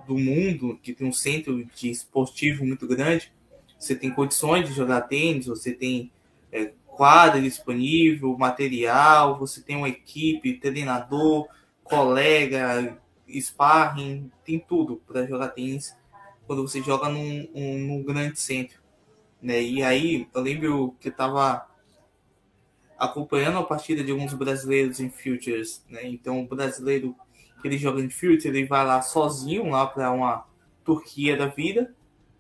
[0.06, 3.32] do mundo que tem um centro de esportivo muito grande,
[3.80, 6.12] você tem condições de jogar tênis, você tem
[6.52, 11.48] é, quadra disponível, material, você tem uma equipe, treinador,
[11.84, 15.96] colega, sparring, tem tudo para jogar tênis
[16.46, 18.80] quando você joga num, um, num grande centro.
[19.42, 19.62] Né?
[19.62, 21.68] E aí eu lembro que eu estava
[22.98, 25.84] acompanhando a partida de alguns brasileiros em Futures.
[25.90, 26.08] Né?
[26.08, 27.16] Então o brasileiro
[27.62, 30.46] que ele joga em Futures, ele vai lá sozinho lá para uma
[30.84, 31.94] Turquia da vida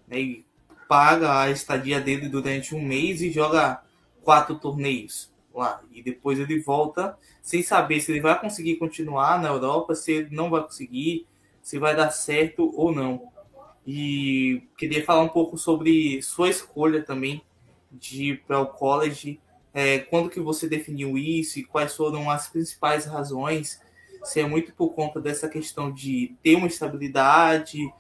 [0.07, 0.19] né?
[0.19, 0.45] e
[0.87, 3.83] paga a estadia dele durante um mês e joga
[4.23, 5.81] quatro torneios lá.
[5.91, 10.35] E depois ele volta sem saber se ele vai conseguir continuar na Europa, se ele
[10.35, 11.25] não vai conseguir,
[11.61, 13.31] se vai dar certo ou não.
[13.85, 17.41] E queria falar um pouco sobre sua escolha também
[17.91, 19.39] de para o college.
[19.73, 23.80] É, quando que você definiu isso e quais foram as principais razões?
[24.23, 27.91] Se é muito por conta dessa questão de ter uma estabilidade,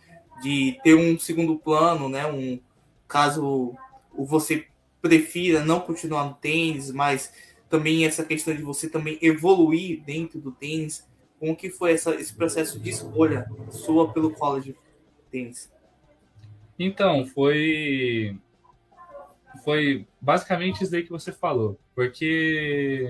[0.41, 2.25] de ter um segundo plano, né?
[2.25, 2.59] Um
[3.07, 3.75] caso
[4.17, 4.67] você
[5.01, 7.31] prefira não continuar no tênis, mas
[7.69, 11.05] também essa questão de você também evoluir dentro do tênis.
[11.39, 14.75] Como que foi essa, esse processo de escolha sua pelo college
[15.29, 15.71] tênis?
[16.79, 18.37] Então, foi
[19.63, 23.05] foi basicamente isso aí que você falou, porque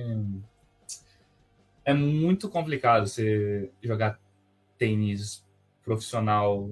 [1.85, 4.19] é muito complicado você jogar
[4.77, 5.45] tênis
[5.83, 6.69] profissional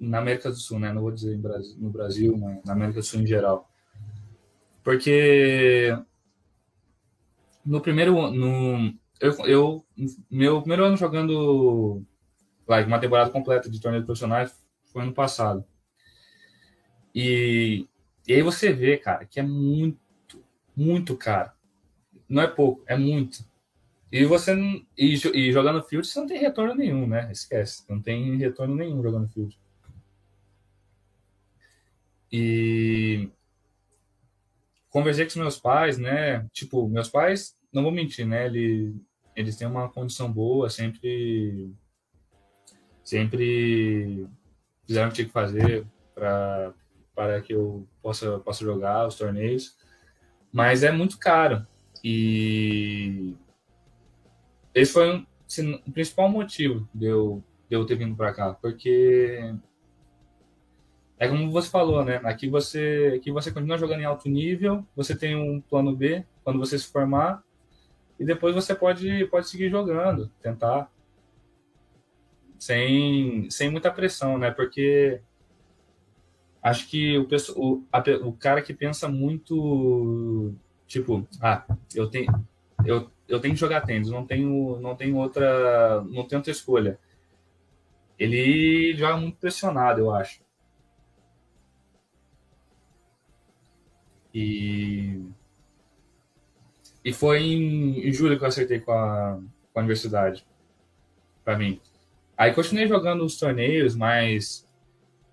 [0.00, 0.92] na América do Sul, né?
[0.92, 1.38] Não vou dizer
[1.78, 3.68] no Brasil, mas na América do Sul em geral.
[4.82, 5.96] Porque
[7.64, 9.84] no primeiro no eu, eu
[10.30, 12.02] meu primeiro ano jogando
[12.66, 14.54] like, uma temporada completa de torneios profissionais
[14.86, 15.64] foi ano passado.
[17.14, 17.86] E,
[18.26, 20.44] e aí você vê, cara, que é muito,
[20.76, 21.52] muito caro.
[22.28, 23.44] Não é pouco, é muito.
[24.10, 24.54] E você
[24.96, 27.30] e, e jogando field você não tem retorno nenhum, né?
[27.32, 29.58] Esquece, não tem retorno nenhum jogando field.
[32.32, 33.28] E
[34.88, 36.46] conversei com os meus pais, né?
[36.52, 38.46] Tipo, meus pais, não vou mentir, né?
[38.46, 38.94] Eles,
[39.34, 41.74] eles têm uma condição boa, sempre
[43.02, 44.26] sempre
[44.86, 46.72] fizeram o que tinha que fazer para
[47.14, 49.76] para que eu possa possa jogar os torneios,
[50.52, 51.66] mas é muito caro
[52.02, 53.34] e
[54.74, 59.54] esse foi assim, o principal motivo de eu, de eu ter vindo para cá, porque
[61.18, 62.20] é como você falou, né?
[62.24, 66.58] Aqui você, aqui você continua jogando em alto nível, você tem um plano B quando
[66.58, 67.42] você se formar,
[68.18, 70.92] e depois você pode, pode seguir jogando, tentar.
[72.58, 74.50] Sem, sem muita pressão, né?
[74.50, 75.20] Porque
[76.64, 80.54] acho que o, o, a, o cara que pensa muito,
[80.86, 81.62] tipo, ah,
[81.94, 82.26] eu tenho,
[82.86, 86.98] eu, eu tenho que jogar tênis, não tenho, não tenho outra, não tenho outra escolha.
[88.18, 90.42] Ele joga muito pressionado, eu acho.
[94.32, 95.20] E
[97.04, 99.38] e foi em, em julho que eu acertei com a,
[99.72, 100.46] com a universidade,
[101.44, 101.78] para mim.
[102.36, 104.63] Aí continuei jogando os torneios, mas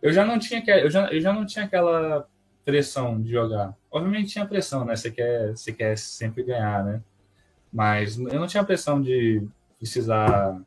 [0.01, 2.27] eu já não tinha eu já, eu já não tinha aquela
[2.63, 3.75] pressão de jogar.
[3.89, 4.95] Obviamente tinha pressão, né?
[4.95, 7.01] Você quer, você quer sempre ganhar, né?
[7.71, 9.45] Mas eu não tinha pressão de
[9.77, 10.61] precisar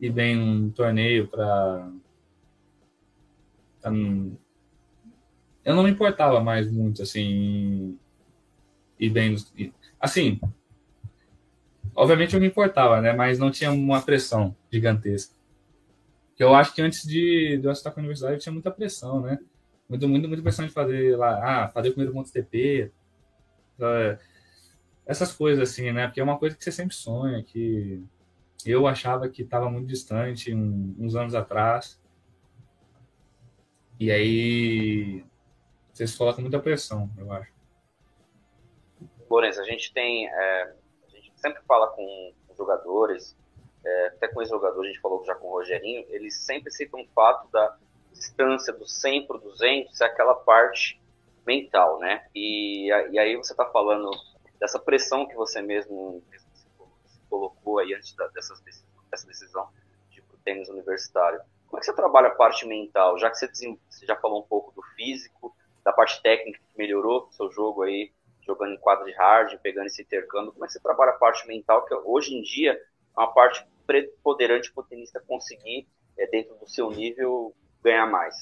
[0.00, 1.88] ir bem num torneio para
[5.64, 7.98] eu não me importava mais muito assim
[8.98, 9.34] ir bem
[10.00, 10.40] Assim,
[11.94, 13.12] obviamente eu me importava, né?
[13.12, 15.34] Mas não tinha uma pressão gigantesca.
[16.42, 19.20] Eu acho que antes de, de eu estar com a universidade eu tinha muita pressão,
[19.20, 19.38] né?
[19.88, 22.90] Muito, muito, muita pressão de fazer lá, ah, fazer o primeiro ponto TP.
[25.06, 26.06] Essas coisas assim, né?
[26.06, 28.02] Porque é uma coisa que você sempre sonha, que
[28.66, 32.00] eu achava que estava muito distante um, uns anos atrás.
[34.00, 35.24] E aí
[35.92, 37.52] você se coloca muita pressão, eu acho.
[39.30, 40.26] Lourenço, a gente tem.
[40.26, 40.74] É,
[41.06, 43.36] a gente sempre fala com jogadores,
[43.84, 47.08] é, até com ex-jogadores, a gente falou já com o Rogerinho, eles sempre citam o
[47.08, 47.76] fato da
[48.12, 51.00] distância do 100 para o 200 é aquela parte
[51.46, 52.26] mental, né?
[52.34, 54.10] E, e aí você está falando
[54.60, 56.22] dessa pressão que você mesmo,
[57.06, 58.60] se colocou aí antes da, dessas,
[59.10, 59.68] dessa decisão
[60.10, 61.40] de ir para o tênis universitário.
[61.66, 63.18] Como é que você trabalha a parte mental?
[63.18, 63.48] Já que você,
[63.88, 68.12] você já falou um pouco do físico, da parte técnica que melhorou seu jogo aí
[68.42, 71.46] jogando em quadro de hard, pegando esse intercâmbio, como é que você trabalha a parte
[71.46, 75.86] mental, que hoje em dia é uma parte preponderante para o tenista conseguir,
[76.18, 78.34] é, dentro do seu nível, ganhar mais?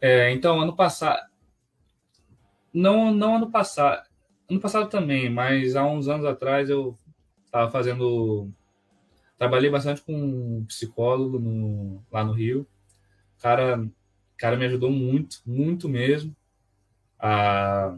[0.00, 1.30] É, então, ano passado.
[2.72, 4.06] Não, não ano passado.
[4.48, 6.98] Ano passado também, mas há uns anos atrás eu
[7.44, 8.50] estava fazendo.
[9.38, 12.66] Trabalhei bastante com um psicólogo no, lá no Rio.
[13.38, 13.84] O cara,
[14.36, 16.34] cara me ajudou muito, muito mesmo
[17.18, 17.96] a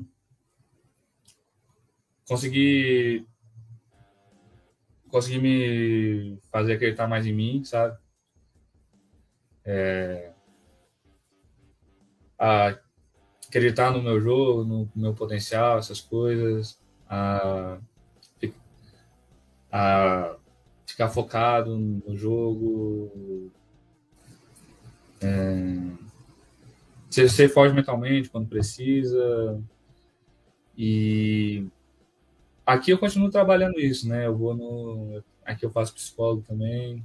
[2.26, 3.26] consegui
[5.10, 7.96] consegui me fazer acreditar mais em mim, sabe?
[9.64, 10.32] É,
[12.38, 12.78] a
[13.46, 17.78] acreditar no meu jogo, no meu potencial, essas coisas, a,
[19.72, 20.36] a
[20.86, 23.50] ficar focado no jogo,
[25.20, 25.64] é,
[27.10, 29.60] ser, ser forte mentalmente quando precisa
[30.76, 31.66] e
[32.68, 34.26] Aqui eu continuo trabalhando isso, né?
[34.26, 35.24] Eu vou no.
[35.42, 37.02] Aqui eu faço psicólogo também,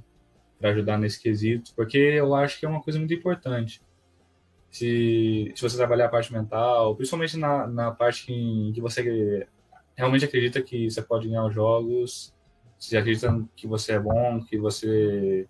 [0.58, 3.80] para ajudar nesse quesito, porque eu acho que é uma coisa muito importante.
[4.70, 9.48] Se, se você trabalhar a parte mental, principalmente na, na parte em que você
[9.96, 12.34] realmente acredita que você pode ganhar os jogos,
[12.78, 15.48] se acredita que você é bom, que você.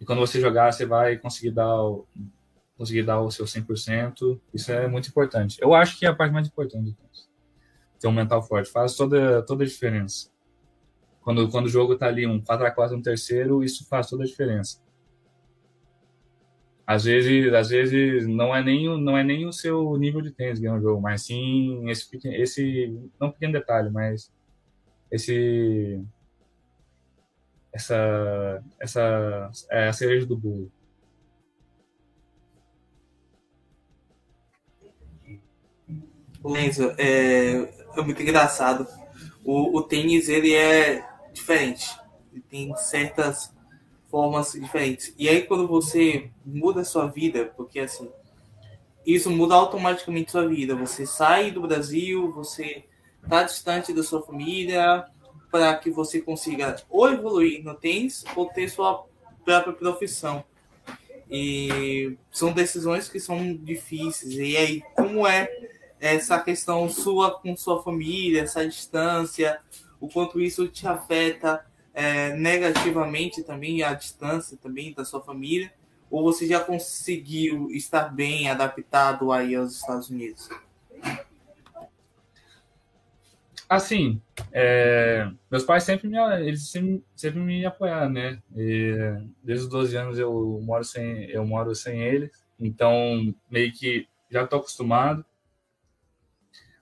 [0.00, 2.06] E quando você jogar, você vai conseguir dar o,
[2.78, 4.40] conseguir dar o seu 100%.
[4.54, 5.58] Isso é muito importante.
[5.60, 6.96] Eu acho que é a parte mais importante
[8.02, 8.70] ter um mental forte.
[8.70, 10.28] Faz toda, toda a diferença.
[11.22, 14.82] Quando, quando o jogo tá ali um 4x4 no terceiro, isso faz toda a diferença.
[16.84, 20.58] Às vezes, às vezes não é nem não é nem o seu nível de tênis
[20.58, 24.32] ganhar um jogo, mas sim esse esse não pequeno detalhe, mas
[25.10, 26.04] esse
[27.72, 30.70] essa essa é a cereja do bolo.
[36.44, 38.86] Lenzo, é, é muito engraçado.
[39.44, 41.88] O, o tênis ele é diferente.
[42.32, 43.52] Ele tem certas
[44.10, 45.14] formas diferentes.
[45.18, 48.08] E aí quando você muda a sua vida, porque assim,
[49.04, 50.74] isso muda automaticamente sua vida.
[50.76, 52.84] Você sai do Brasil, você
[53.22, 55.06] está distante da sua família,
[55.50, 59.04] para que você consiga ou evoluir no tênis ou ter sua
[59.44, 60.42] própria profissão.
[61.30, 64.34] E são decisões que são difíceis.
[64.34, 65.48] E aí, como é
[66.02, 69.60] essa questão sua com sua família, essa distância,
[70.00, 75.72] o quanto isso te afeta é, negativamente também, a distância também da sua família,
[76.10, 80.48] ou você já conseguiu estar bem adaptado aí aos Estados Unidos?
[83.68, 88.42] Assim, é, meus pais sempre me, eles sempre, sempre me apoiaram, né?
[88.56, 94.08] E, desde os 12 anos eu moro sem, eu moro sem eles, então meio que
[94.28, 95.24] já estou acostumado.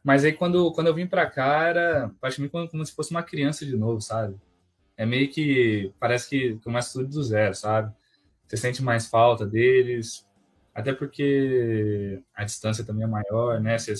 [0.03, 3.23] Mas aí quando, quando eu vim para cá, era praticamente como, como se fosse uma
[3.23, 4.37] criança de novo, sabe?
[4.97, 7.95] É meio que parece que começa tudo do zero, sabe?
[8.49, 10.27] Você sente mais falta deles.
[10.75, 13.79] até porque a distância também é maior, né?
[13.79, 13.95] Você,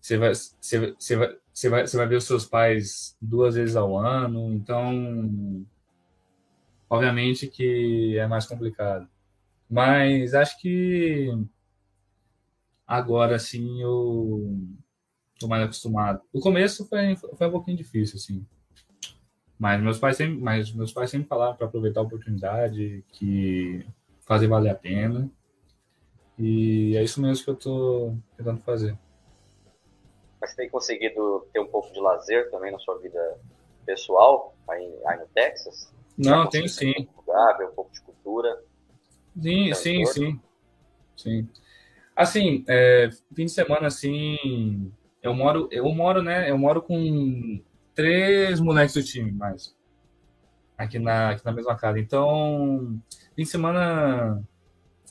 [0.00, 3.76] você, vai, você, você, vai, você, vai, você vai ver os seus pais duas vezes
[3.76, 5.66] ao ano, então,
[6.88, 9.08] obviamente que é mais complicado.
[9.70, 11.30] Mas acho que
[12.88, 14.58] agora sim eu
[15.38, 16.22] tô mais acostumado.
[16.32, 18.46] O começo foi, foi um pouquinho difícil, assim.
[19.58, 23.84] Mas meus pais sempre, mas meus pais sempre falaram para aproveitar a oportunidade, que
[24.20, 25.30] fazer valer a pena.
[26.38, 28.96] E é isso mesmo que eu tô tentando fazer.
[30.40, 33.38] Mas você tem conseguido ter um pouco de lazer também na sua vida
[33.84, 35.92] pessoal, aí, aí no Texas?
[36.16, 36.94] Não, tenho sim.
[36.98, 38.62] Um lugar, ver um pouco de cultura.
[39.40, 40.40] Sim, sim, sim.
[41.16, 41.48] Sim.
[42.18, 44.90] Assim, é, fim de semana, assim,
[45.22, 46.50] eu moro, eu moro, né?
[46.50, 47.62] Eu moro com
[47.94, 49.72] três moleques do time, mais
[50.76, 52.00] aqui na, aqui na mesma casa.
[52.00, 53.00] Então,
[53.36, 54.42] fim de semana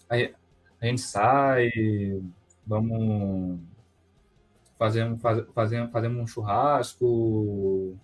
[0.09, 0.15] a,
[0.81, 1.71] a gente sai,
[2.65, 3.57] vamos
[4.77, 7.97] fazemos faz, fazemos um churrasco,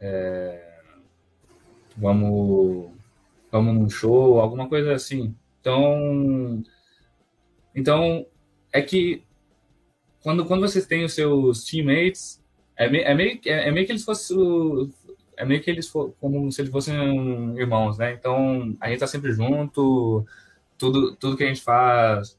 [0.00, 0.80] é,
[1.96, 2.90] vamos
[3.48, 5.32] vamos num show, alguma coisa assim.
[5.60, 6.64] Então,
[7.78, 8.26] então
[8.72, 9.22] é que
[10.20, 12.42] quando, quando vocês têm os seus teammates,
[12.76, 14.92] é, meio, é, meio, é, é meio que eles fossem
[15.36, 15.88] é meio que eles
[16.20, 18.12] como se eles fossem irmãos, né?
[18.12, 20.26] Então a gente tá sempre junto,
[20.76, 22.36] tudo tudo que a gente faz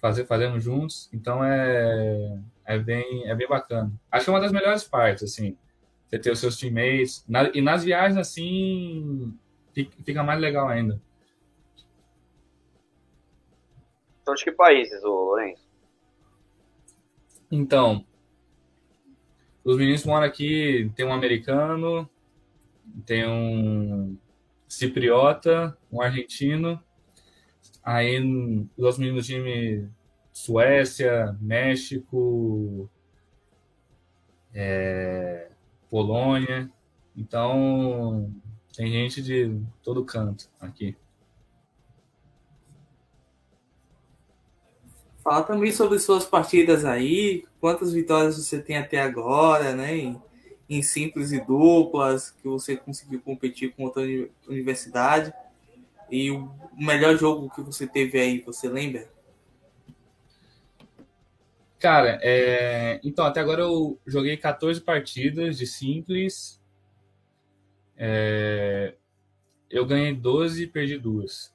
[0.00, 3.92] fazer fazemos juntos, então é é bem é bem bacana.
[4.10, 5.56] Acho que é uma das melhores partes assim,
[6.08, 9.32] você ter os seus teammates na, e nas viagens assim
[10.04, 11.00] fica mais legal ainda.
[14.30, 15.68] Então de que países, o Lourenço?
[17.50, 18.04] Então,
[19.64, 22.08] os meninos moram aqui, tem um americano,
[23.04, 24.16] tem um
[24.68, 26.80] cipriota, um argentino.
[27.82, 28.18] Aí
[28.76, 29.88] os meninos time
[30.32, 32.88] Suécia, México,
[34.54, 35.50] é,
[35.90, 36.70] Polônia.
[37.16, 38.32] Então
[38.76, 40.96] tem gente de todo canto aqui.
[45.22, 49.94] Fala também sobre suas partidas aí, quantas vitórias você tem até agora, né?
[49.94, 50.22] Em,
[50.68, 54.02] em simples e duplas, que você conseguiu competir com outra
[54.48, 55.32] universidade.
[56.10, 59.08] E o melhor jogo que você teve aí, você lembra?
[61.78, 63.00] Cara, é...
[63.02, 66.60] então até agora eu joguei 14 partidas de simples.
[67.96, 68.94] É...
[69.70, 71.54] Eu ganhei 12 e perdi duas.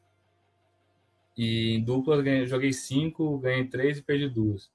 [1.38, 1.83] E em
[2.23, 4.71] ganhei, joguei cinco, ganhei três e perdi duas.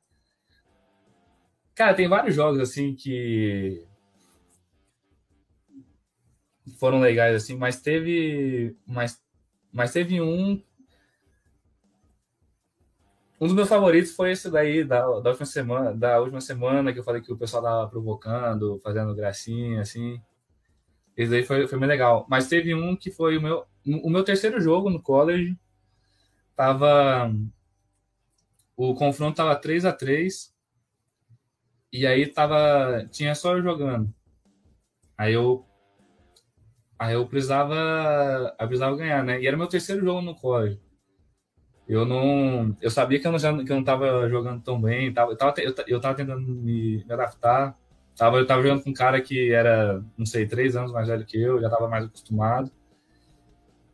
[1.75, 3.83] Cara, tem vários jogos assim que
[6.79, 9.23] foram legais assim, mas teve, mas,
[9.73, 10.63] mas teve um
[13.41, 16.99] um dos meus favoritos foi esse daí da, da última semana, da última semana que
[16.99, 20.21] eu falei que o pessoal tava provocando, fazendo gracinha assim.
[21.17, 22.27] Esse daí foi, foi bem legal.
[22.29, 25.57] Mas teve um que foi o meu o meu terceiro jogo no college
[26.61, 27.33] tava
[28.77, 30.55] o confronto tava 3 a 3
[31.91, 34.13] e aí tava tinha só eu jogando.
[35.17, 35.65] Aí eu
[36.99, 37.75] aí eu precisava
[38.61, 39.41] eu precisava ganhar, né?
[39.41, 40.79] E era meu terceiro jogo no college.
[41.89, 45.33] Eu não eu sabia que eu não que eu não tava jogando tão bem, tava
[45.33, 47.75] eu tava eu, eu tava tentando me, me adaptar.
[48.17, 51.25] Tava, eu tava jogando com um cara que era, não sei, três anos mais velho
[51.25, 52.71] que eu, já tava mais acostumado.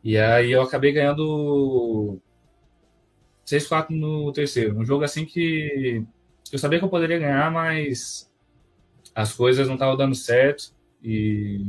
[0.03, 2.21] E aí eu acabei ganhando
[3.47, 4.77] 6-4 no terceiro.
[4.77, 6.05] Um jogo assim que
[6.51, 8.29] eu sabia que eu poderia ganhar, mas
[9.15, 10.75] as coisas não estavam dando certo.
[11.01, 11.65] E,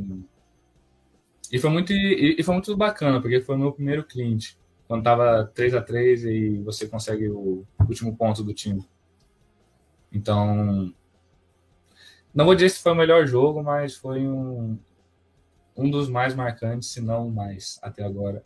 [1.53, 4.59] e, foi muito, e, foi muito bacana, porque foi o meu primeiro cliente.
[4.89, 8.85] Quando tava 3 a 3 e você consegue o último ponto do time.
[10.11, 10.93] Então,
[12.35, 14.79] não vou dizer se foi o melhor jogo, mas foi um,
[15.77, 18.43] um dos mais marcantes, se não mais, até agora.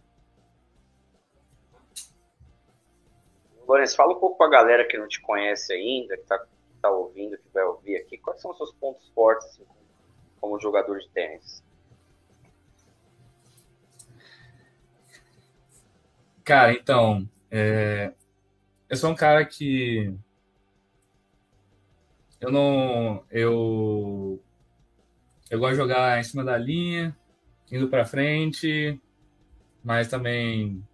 [3.72, 6.44] Lourenço, fala um pouco para a galera que não te conhece ainda, que está
[6.82, 9.64] tá ouvindo, que vai ouvir aqui, quais são os seus pontos fortes assim,
[10.38, 11.64] como jogador de tênis?
[16.44, 18.12] Cara, então, é...
[18.90, 20.14] eu sou um cara que
[22.42, 24.38] eu não, eu
[25.48, 27.16] eu gosto de jogar em cima da linha,
[27.70, 29.00] indo para frente,
[29.82, 30.86] mas também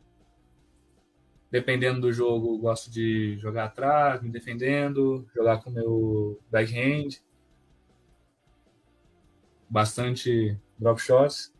[1.50, 7.20] dependendo do jogo, gosto de jogar atrás, me defendendo, jogar com meu backhand.
[9.68, 11.52] Bastante drop shots.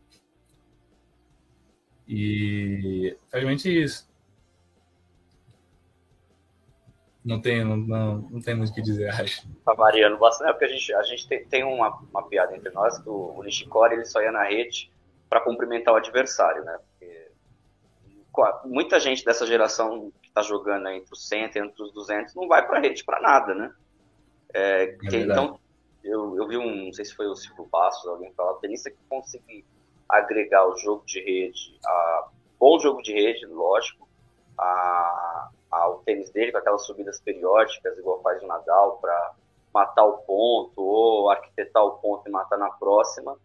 [2.07, 4.09] E realmente isso.
[7.23, 9.47] não tem, não, não, não tem muito o que dizer, acho.
[9.63, 12.71] Tá variando bastante, é porque a gente, a gente tem, tem uma, uma piada entre
[12.71, 14.91] nós que o, o Nishikori ele só ia na rede
[15.29, 16.79] para cumprimentar o adversário, né?
[18.65, 22.65] Muita gente dessa geração que tá jogando entre os 100 entre os 200 não vai
[22.65, 23.73] para rede para nada, né?
[24.53, 25.59] É, é que, então,
[26.03, 28.97] eu, eu vi um, não sei se foi o Silvio Passos, alguém falar, tenista que
[29.09, 29.65] conseguir
[30.07, 32.27] agregar o jogo de rede, a,
[32.59, 34.07] bom jogo de rede, lógico,
[34.57, 39.33] a, ao tênis dele, com aquelas subidas periódicas, igual faz o Nadal, para
[39.73, 43.37] matar o ponto, ou arquitetar o ponto e matar na próxima,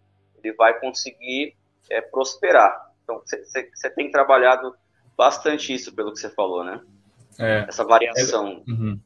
[0.43, 1.55] ele vai conseguir
[1.91, 2.84] é, prosperar.
[3.05, 4.75] Então, você tem trabalhado
[5.17, 6.81] bastante isso, pelo que você falou, né?
[7.39, 8.65] É, Essa variação.
[8.67, 9.01] É, uhum.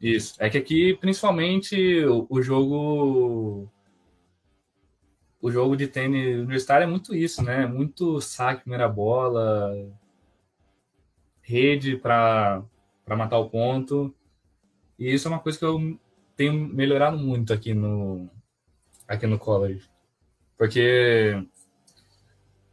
[0.00, 0.34] Isso.
[0.38, 3.68] É que aqui, principalmente, o, o, jogo.
[5.40, 7.66] O jogo de tênis universitário é muito isso, né?
[7.66, 9.72] Muito saque, primeira bola,
[11.42, 12.62] rede para
[13.06, 14.14] matar o ponto.
[14.98, 15.98] E isso é uma coisa que eu
[16.36, 18.28] tenho melhorado muito aqui no,
[19.06, 19.88] aqui no college.
[20.56, 21.40] Porque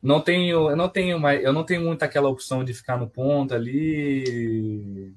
[0.06, 3.10] não tenho, eu não tenho mais, eu não tenho muito aquela opção de ficar no
[3.10, 5.14] ponto ali.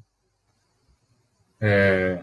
[1.60, 2.22] É,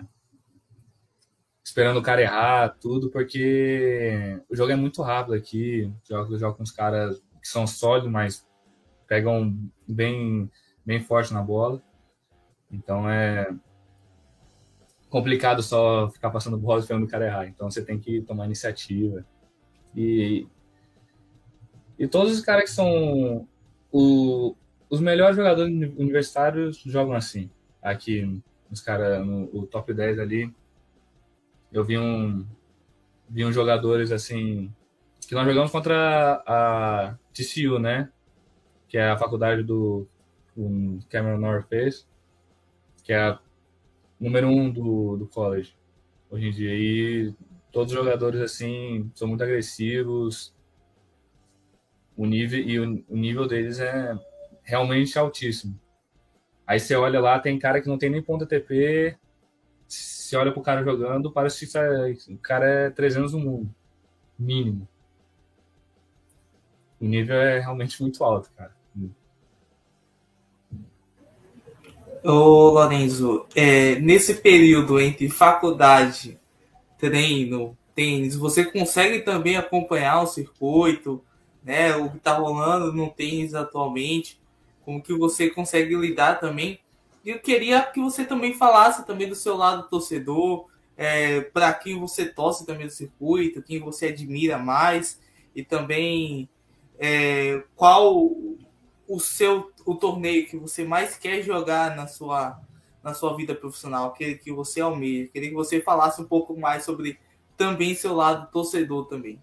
[1.63, 5.91] esperando o cara errar, tudo, porque o jogo é muito rápido aqui.
[6.07, 8.47] Jogo, jogo com os caras que são sólidos, mas
[9.07, 9.55] pegam
[9.88, 10.49] bem
[10.86, 11.82] bem forte na bola.
[12.72, 13.53] Então é
[15.09, 17.47] complicado só ficar passando bola esperando o cara errar.
[17.47, 19.26] Então você tem que tomar iniciativa.
[19.95, 20.47] E,
[21.98, 23.48] e todos os caras que são
[23.91, 24.56] o,
[24.89, 27.50] os melhores jogadores universitários jogam assim.
[27.82, 28.41] Aqui,
[28.72, 30.54] os caras no top 10 ali,
[31.72, 32.46] eu vi um
[33.30, 34.72] vi uns jogadores assim
[35.28, 38.10] que nós jogamos contra a TCU, né?
[38.88, 40.08] Que é a faculdade do
[40.56, 42.08] o Cameron North fez,
[43.04, 43.39] que é a
[44.20, 45.76] número um do, do college
[46.30, 46.74] hoje em dia.
[46.74, 47.34] E
[47.72, 50.55] todos os jogadores assim são muito agressivos.
[52.18, 54.18] O nível e o, o nível deles é
[54.63, 55.80] realmente altíssimo.
[56.66, 59.16] Aí você olha lá, tem cara que não tem nem ponta TP.
[59.88, 63.76] Se olha pro cara jogando, parece que o cara é 300 no mundo.
[64.38, 64.88] Mínimo.
[66.99, 68.74] O nível é realmente muito alto, cara.
[72.24, 76.39] Ô, Lorenzo, é, nesse período entre faculdade,
[76.97, 81.24] treino, tênis, você consegue também acompanhar o circuito,
[81.66, 81.95] né?
[81.95, 84.39] O que está rolando no tênis atualmente,
[84.86, 86.80] como que você consegue lidar também.
[87.26, 91.99] E eu queria que você também falasse também do seu lado torcedor, é, para quem
[91.99, 95.20] você torce também do circuito, quem você admira mais,
[95.55, 96.47] e também
[96.99, 98.32] é, qual
[99.07, 102.59] o seu o torneio que você mais quer jogar na sua
[103.03, 105.30] na sua vida profissional, aquele que você almeja.
[105.32, 107.20] Queria que você falasse um pouco mais sobre
[107.55, 109.39] também seu lado torcedor também.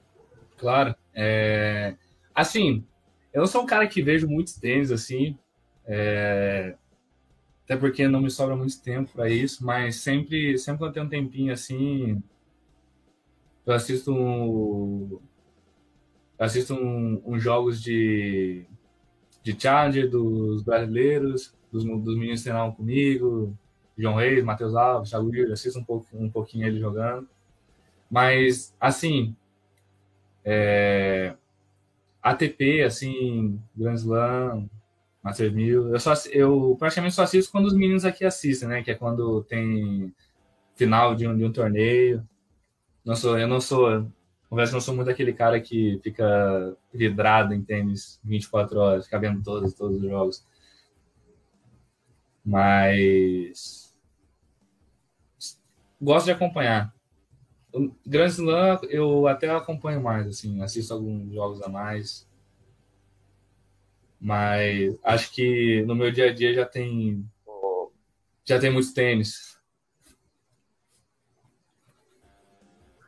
[0.58, 0.94] Claro.
[1.14, 1.94] É...
[2.34, 2.84] Assim,
[3.32, 5.38] eu não sou um cara que vejo muitos tênis assim,
[5.86, 6.76] é...
[7.64, 11.08] até porque não me sobra muito tempo para isso, mas sempre, sempre eu tenho um
[11.08, 12.22] tempinho assim,
[13.66, 15.20] eu assisto um,
[16.38, 18.66] eu assisto uns um, um jogos de
[19.42, 23.56] de Challenger, dos brasileiros, dos, dos meninos que treinavam comigo,
[23.98, 27.28] João Reis, Matheus Alves, Thiago Williams, assisto um, pouco, um pouquinho ele jogando.
[28.10, 29.34] Mas, assim,
[30.44, 31.34] é,
[32.22, 34.68] ATP, assim, Grand Slam,
[35.22, 38.82] Master 1000, eu, só, eu praticamente só assisto quando os meninos aqui assistem, né?
[38.82, 40.14] Que é quando tem
[40.74, 42.26] final de um, de um torneio.
[43.04, 44.06] Não sou, eu não sou
[44.52, 49.18] Confesso que não sou muito aquele cara que fica vidrado em tênis 24 horas, fica
[49.18, 50.46] vendo todos, todos os jogos.
[52.44, 53.96] Mas
[55.98, 56.94] gosto de acompanhar.
[57.74, 62.28] O Grand Slam eu até acompanho mais, assim, assisto alguns jogos a mais.
[64.20, 67.24] Mas acho que no meu dia a dia já tem
[68.44, 69.60] já tem muitos tênis.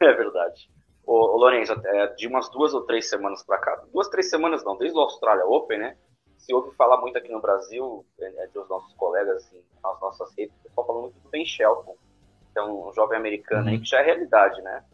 [0.01, 0.71] É verdade.
[1.07, 4.65] Ô, ô Lourenço, é, de umas duas ou três semanas para cá, duas, três semanas
[4.65, 5.97] não, desde o Australia Open, né?
[6.39, 10.35] Se ouve falar muito aqui no Brasil, é, é, os nossos colegas, assim, nas nossas
[10.37, 11.94] redes, o pessoal falando muito do Ben Shelton,
[12.55, 13.69] que é um jovem americano uhum.
[13.71, 14.85] aí, que já é realidade, né?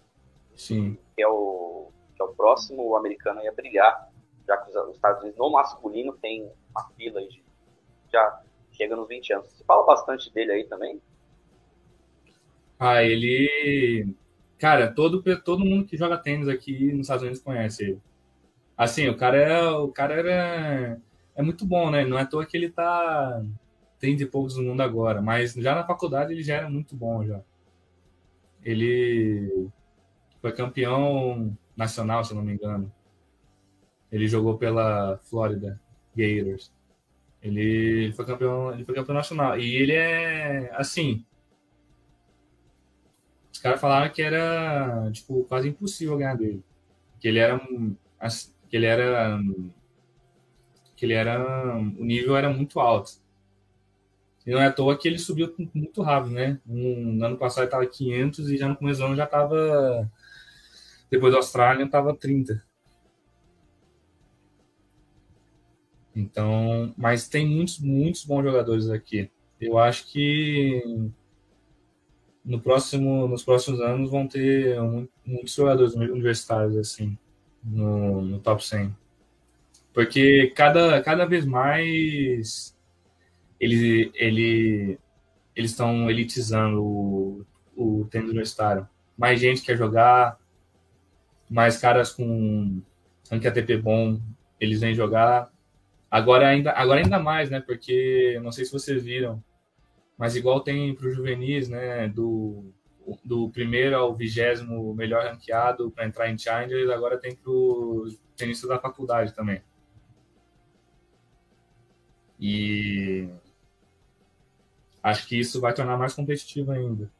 [0.57, 0.99] Sim.
[1.15, 4.11] Que é o, que é o próximo americano a brilhar,
[4.49, 7.45] já que os Estados Unidos, no masculino, tem uma fila aí de,
[8.11, 8.43] já
[8.73, 9.53] chega nos 20 anos.
[9.53, 11.01] Você fala bastante dele aí também?
[12.79, 14.17] Ah, ele
[14.61, 18.03] Cara, todo, todo mundo que joga tênis aqui nos Estados Unidos conhece ele.
[18.77, 21.01] Assim, o cara é, o cara era,
[21.35, 22.05] é muito bom, né?
[22.05, 23.43] Não é à toa que ele tá,
[23.99, 27.25] 30 e poucos no mundo agora, mas já na faculdade ele já era muito bom
[27.25, 27.41] já.
[28.65, 29.69] Ele
[30.41, 32.93] foi campeão nacional, se não me engano.
[34.11, 35.81] Ele jogou pela Florida
[36.15, 36.73] Gators.
[37.43, 39.59] Ele foi campeão, ele foi campeão nacional.
[39.59, 41.25] E ele é assim.
[43.53, 46.63] Os caras falaram que era tipo quase impossível ganhar dele.
[47.19, 47.59] Que ele era
[48.69, 49.41] que ele era
[50.97, 53.13] que ele era o nível era muito alto.
[54.47, 56.59] E não é à toa que ele subiu muito rápido, né?
[56.67, 60.11] Um, no ano passado estava 500 e já no começo do ano já estava
[61.11, 62.63] depois da Austrália estava 30.
[66.15, 69.31] Então, mas tem muitos, muitos bons jogadores aqui.
[69.61, 71.11] Eu acho que
[72.45, 74.77] no próximo, nos próximos anos vão ter
[75.27, 77.17] muitos jogadores universitários assim
[77.63, 78.95] no, no top 100.
[79.93, 82.77] Porque cada, cada vez mais
[83.61, 84.99] ele, ele,
[85.55, 87.47] eles estão elitizando o,
[87.77, 88.89] o tênis universitário.
[89.17, 90.39] Mais gente quer jogar,
[91.49, 92.81] mais caras com
[93.31, 94.19] ranking ATP bom,
[94.59, 95.53] eles vêm jogar.
[96.11, 97.61] Agora ainda, agora ainda mais, né?
[97.61, 99.43] Porque não sei se vocês viram,
[100.17, 102.09] mas igual tem para os juvenis, né?
[102.09, 102.73] Do,
[103.25, 108.69] do primeiro ao vigésimo melhor ranqueado para entrar em Challengers, agora tem para os tenistas
[108.69, 109.63] da faculdade também.
[112.41, 113.29] E
[115.03, 117.11] acho que isso vai tornar mais competitivo ainda.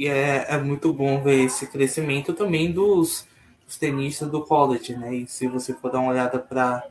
[0.00, 3.28] E é, é muito bom ver esse crescimento também dos,
[3.66, 5.14] dos tenistas do college, né?
[5.14, 6.90] E se você for dar uma olhada para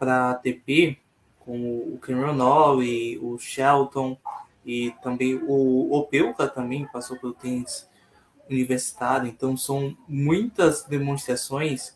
[0.00, 0.98] a ATP,
[1.38, 4.16] como o Cameron e o Shelton
[4.64, 7.86] e também o Opelka também passou pelo tênis
[8.48, 11.94] universitário, então são muitas demonstrações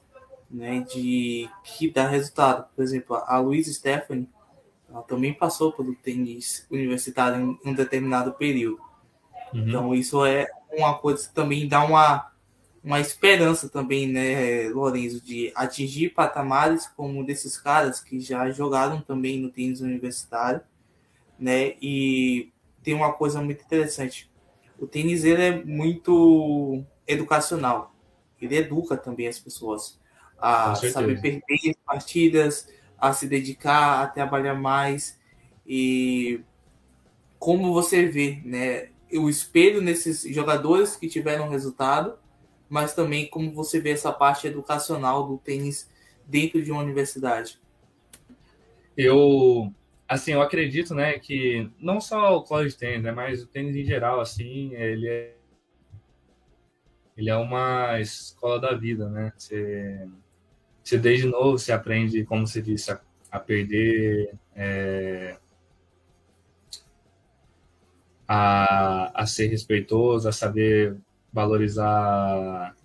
[0.55, 2.69] né, de que dá resultado.
[2.75, 4.29] Por exemplo, a Luiz Stephanie
[4.89, 8.81] ela também passou pelo tênis universitário em um determinado período.
[9.53, 9.69] Uhum.
[9.69, 12.31] Então, isso é uma coisa que também dá uma,
[12.83, 19.41] uma esperança também, né, Lorenzo, de atingir patamares como desses caras que já jogaram também
[19.41, 20.61] no tênis universitário,
[21.37, 22.53] né, e
[22.85, 24.31] tem uma coisa muito interessante.
[24.79, 27.93] O tênis, ele é muito educacional.
[28.41, 29.99] Ele educa também as pessoas
[30.39, 32.69] a saber perder partidas,
[32.99, 35.19] a se dedicar, a trabalhar mais
[35.67, 36.41] e
[37.39, 42.19] como você vê, né, o espelho nesses jogadores que tiveram resultado,
[42.69, 45.91] mas também como você vê essa parte educacional do tênis
[46.27, 47.61] dentro de uma universidade.
[48.97, 49.73] Eu,
[50.09, 53.85] assim, eu acredito, né, que não só o college tênis, né, mas o tênis em
[53.85, 55.35] geral, assim, ele é
[57.17, 59.33] ele é uma escola da vida, né?
[59.37, 60.09] Você,
[60.85, 65.39] você desde novo você aprende, como você disse, a, a perder, é,
[68.29, 70.97] a, a ser respeitoso, a saber
[71.33, 72.77] valorizar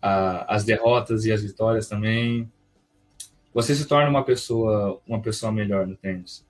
[0.00, 2.50] a, as derrotas e as vitórias também.
[3.52, 6.46] Você se torna uma pessoa uma pessoa melhor no tênis.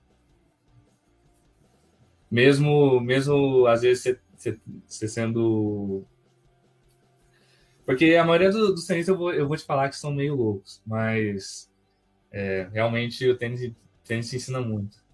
[2.30, 6.04] Mesmo mesmo às vezes você, você, você sendo
[7.86, 10.34] porque a maioria dos do tenistas eu vou, eu vou te falar que são meio
[10.34, 11.70] loucos, mas
[12.32, 13.72] é, realmente o tênis,
[14.04, 15.04] tênis ensina muito.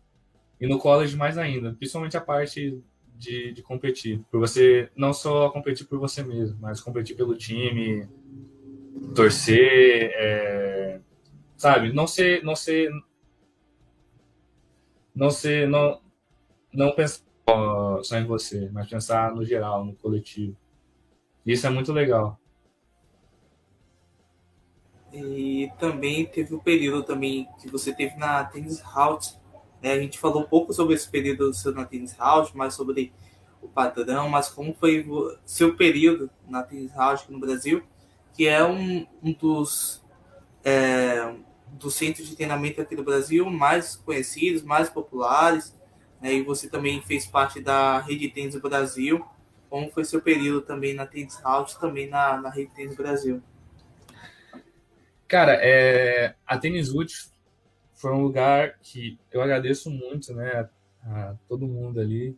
[0.61, 2.83] E no college mais ainda, principalmente a parte
[3.21, 4.21] de, de competir.
[4.31, 8.09] Por você não só competir por você mesmo, mas competir pelo time,
[9.14, 11.01] torcer, é,
[11.57, 11.93] sabe?
[11.93, 12.91] Não ser, não ser,
[15.14, 16.01] não ser, não,
[16.73, 17.21] não pensar
[18.03, 20.57] só em você, mas pensar no geral, no coletivo.
[21.45, 22.39] Isso é muito legal.
[25.13, 29.39] E também teve o período também que você teve na Tennis House,
[29.83, 29.93] né?
[29.93, 33.13] A gente falou um pouco sobre esse período do seu na Tennis House, mais sobre
[33.61, 37.83] o padrão, mas como foi o seu período na Tennis House no Brasil,
[38.35, 40.03] que é um, um dos,
[40.65, 41.35] é,
[41.73, 45.77] dos centros de treinamento aqui do Brasil mais conhecidos, mais populares,
[46.21, 46.35] né?
[46.35, 49.25] e você também fez parte da Rede Tênis Brasil.
[49.69, 53.43] Como foi seu período também na Tennis House, também na, na Rede Tênis Brasil?
[55.31, 57.31] Cara, é, a Tênis Ult
[57.95, 60.68] foi um lugar que eu agradeço muito, né,
[61.05, 62.37] a, todo mundo ali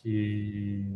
[0.00, 0.86] que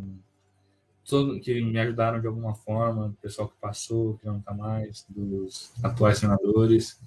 [1.04, 5.04] todo, que me ajudaram de alguma forma, o pessoal que passou, que não está mais,
[5.08, 7.00] dos atuais senadores.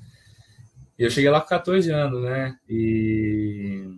[0.99, 2.59] E eu cheguei lá com 14 anos, né?
[2.67, 3.97] E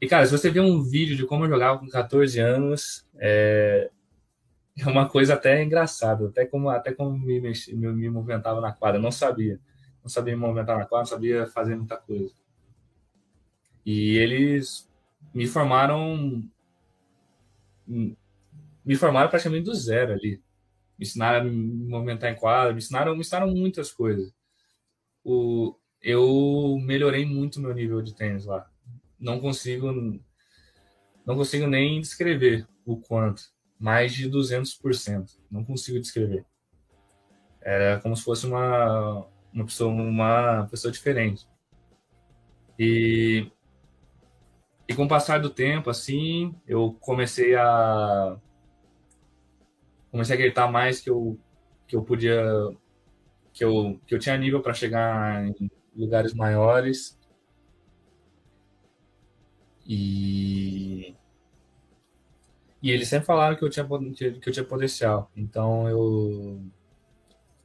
[0.00, 3.88] e cara, se você ver um vídeo de como eu jogava com 14 anos, é...
[4.80, 7.52] é uma coisa até engraçada, até como, até como me, me,
[7.92, 9.60] me movimentava na quadra, não sabia.
[10.02, 12.34] Não sabia me movimentar na quadra, não sabia fazer muita coisa.
[13.84, 14.88] E eles
[15.34, 16.42] me formaram
[17.86, 20.42] me formaram praticamente do zero ali.
[20.98, 24.32] Me ensinaram a me movimentar em quadra, me ensinaram, me ensinaram muitas coisas.
[25.24, 28.70] O, eu melhorei muito meu nível de tênis lá.
[29.18, 29.92] Não consigo
[31.26, 33.42] não consigo nem descrever o quanto.
[33.80, 35.38] Mais de 200%.
[35.50, 36.44] Não consigo descrever.
[37.60, 41.48] Era como se fosse uma, uma, pessoa, uma pessoa diferente.
[42.78, 43.50] E,
[44.88, 48.36] e com o passar do tempo, assim, eu comecei a
[50.10, 51.38] comecei a gritar mais que eu
[51.86, 52.42] que eu podia
[53.52, 57.18] que eu que eu tinha nível para chegar em lugares maiores
[59.86, 61.14] e
[62.82, 66.60] e eles sempre falaram que eu tinha que eu tinha potencial então eu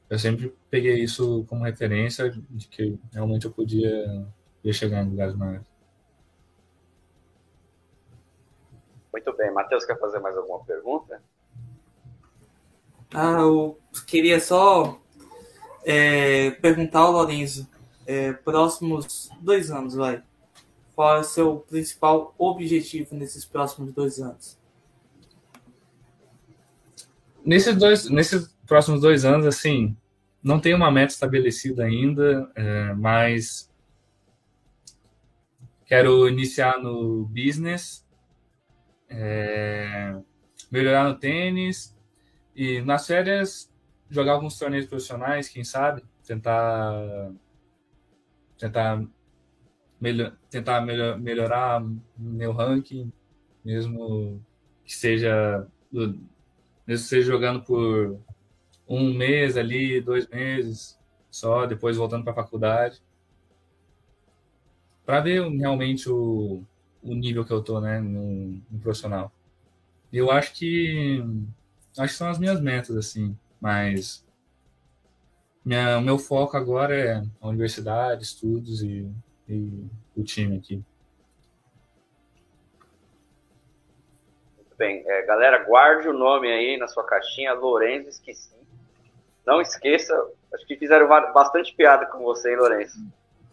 [0.08, 4.26] eu sempre peguei isso como referência de que realmente eu podia,
[4.58, 5.66] podia chegar em lugares maiores
[9.12, 11.20] muito bem Matheus quer fazer mais alguma pergunta
[13.14, 15.00] ah, eu queria só
[15.86, 17.68] é, perguntar ao Lorenzo,
[18.04, 20.22] é, próximos dois anos, vai.
[20.94, 24.55] Qual é o seu principal objetivo nesses próximos dois anos?
[27.46, 29.96] Nesses dois, nesses próximos dois anos, assim,
[30.42, 33.70] não tem uma meta estabelecida ainda, é, mas
[35.86, 38.04] quero iniciar no business,
[39.08, 40.18] é,
[40.72, 41.96] melhorar no tênis
[42.54, 43.72] e nas férias,
[44.10, 47.30] jogar alguns torneios profissionais, quem sabe, tentar
[48.58, 49.06] tentar
[50.00, 51.80] melhor, tentar melhor, melhorar
[52.18, 53.12] meu ranking,
[53.64, 54.42] mesmo
[54.84, 55.64] que seja
[56.86, 58.18] mesmo seja jogando por
[58.88, 60.98] um mês ali, dois meses
[61.30, 63.02] só, depois voltando para a faculdade,
[65.04, 66.62] para ver realmente o,
[67.02, 69.32] o nível que eu tô, né, no, no profissional.
[70.12, 71.22] Eu acho que
[71.98, 74.24] acho que são as minhas metas, assim, mas
[75.64, 79.10] minha, o meu foco agora é a universidade, estudos e,
[79.48, 79.84] e
[80.16, 80.82] o time aqui.
[84.76, 85.02] Bem.
[85.06, 88.54] É, galera, guarde o nome aí na sua caixinha, Lourenço, esqueci.
[89.46, 90.14] Não esqueça,
[90.52, 92.98] acho que fizeram bastante piada com você, hein, Lourenço?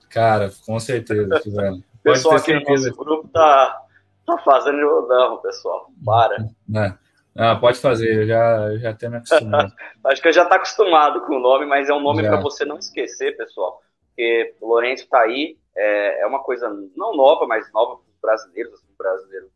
[0.10, 1.76] Cara, com certeza fizeram.
[2.00, 3.82] o pessoal aqui no nosso grupo tá,
[4.26, 5.90] tá fazendo rodão, pessoal.
[6.04, 6.38] Para.
[6.76, 6.94] É.
[7.36, 9.74] Ah, pode fazer, eu já, eu já até me acostumado.
[10.06, 12.64] Acho que eu já está acostumado com o nome, mas é um nome para você
[12.64, 13.82] não esquecer, pessoal.
[14.08, 18.20] Porque o Lourenço está aí, é, é, uma coisa não nova, mas nova para os
[18.22, 19.50] brasileiros, assim, brasileiro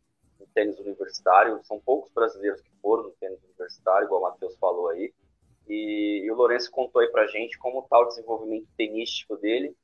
[0.58, 1.60] tênis universitário.
[1.64, 5.14] São poucos brasileiros que foram no tênis universitário, igual o Matheus falou aí.
[5.70, 9.76] E, e o Lourenço contou aí para gente como está o desenvolvimento tenístico dele,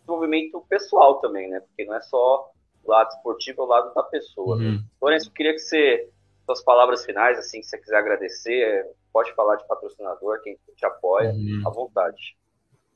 [0.00, 1.60] desenvolvimento pessoal também, né?
[1.60, 2.50] Porque não é só
[2.84, 4.56] o lado esportivo, é o lado da pessoa.
[4.56, 4.82] Uhum.
[5.00, 6.10] Lourenço, eu queria que você
[6.44, 11.30] suas palavras finais, assim, se você quiser agradecer, pode falar de patrocinador, quem te apoia,
[11.30, 11.62] uhum.
[11.64, 12.36] à vontade.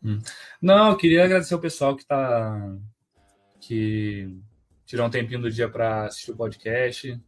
[0.03, 0.21] Uhum.
[0.61, 2.77] Não, eu queria agradecer o pessoal que está
[3.61, 4.37] que
[4.95, 7.21] tirou um tempinho do dia para assistir o podcast.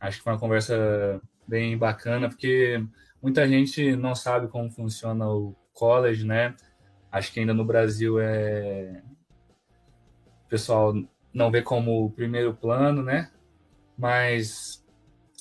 [0.00, 2.82] Acho que foi uma conversa bem bacana, porque
[3.20, 6.56] muita gente não sabe como funciona o college, né?
[7.12, 9.02] Acho que ainda no Brasil é
[10.46, 10.94] o pessoal
[11.30, 13.30] não vê como primeiro plano, né?
[13.98, 14.82] Mas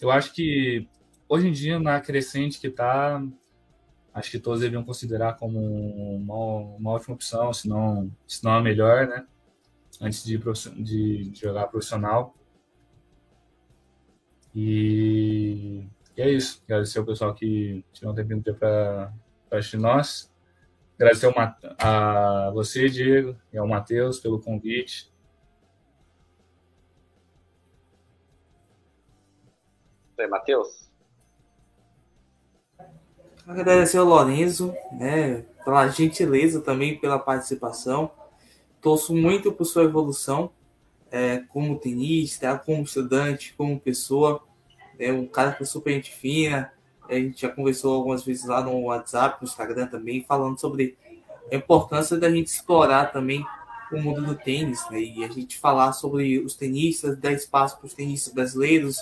[0.01, 0.85] eu acho que
[1.29, 3.23] hoje em dia, na crescente que está,
[4.13, 5.59] acho que todos deviam considerar como
[6.17, 6.35] uma,
[6.75, 9.25] uma ótima opção, se não, se não a melhor, né?
[10.01, 12.35] Antes de, de, de jogar profissional.
[14.55, 16.61] E, e, é isso.
[16.65, 19.13] Agradecer ao pessoal que tirou um tempinho para
[19.51, 20.31] assistir nós.
[20.95, 21.33] Agradecer
[21.79, 25.13] a você, Diego, e ao Matheus pelo convite.
[30.23, 30.89] aí, Matheus?
[33.45, 38.09] Agradecer ao Lorenzo, né, pela gentileza também, pela participação.
[38.83, 40.51] Torço muito por sua evolução
[41.09, 44.43] é, como tenista, como estudante, como pessoa.
[44.99, 46.73] É um cara que é super gente fina.
[47.09, 50.97] A gente já conversou algumas vezes lá no WhatsApp, no Instagram também, falando sobre
[51.51, 53.45] a importância da gente explorar também
[53.91, 54.99] o mundo do tênis, né?
[54.99, 59.01] E a gente falar sobre os tenistas, dar espaço para os tenistas brasileiros,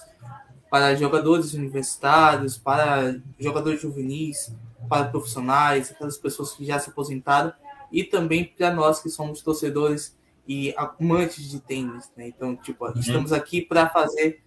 [0.69, 4.53] para jogadores universitários, para jogadores juvenis,
[4.89, 7.53] para profissionais, aquelas pessoas que já se aposentaram
[7.92, 10.16] e também para nós que somos torcedores
[10.48, 12.28] e amantes de tênis, né?
[12.28, 12.94] Então, tipo, uhum.
[12.96, 14.42] estamos aqui para fazer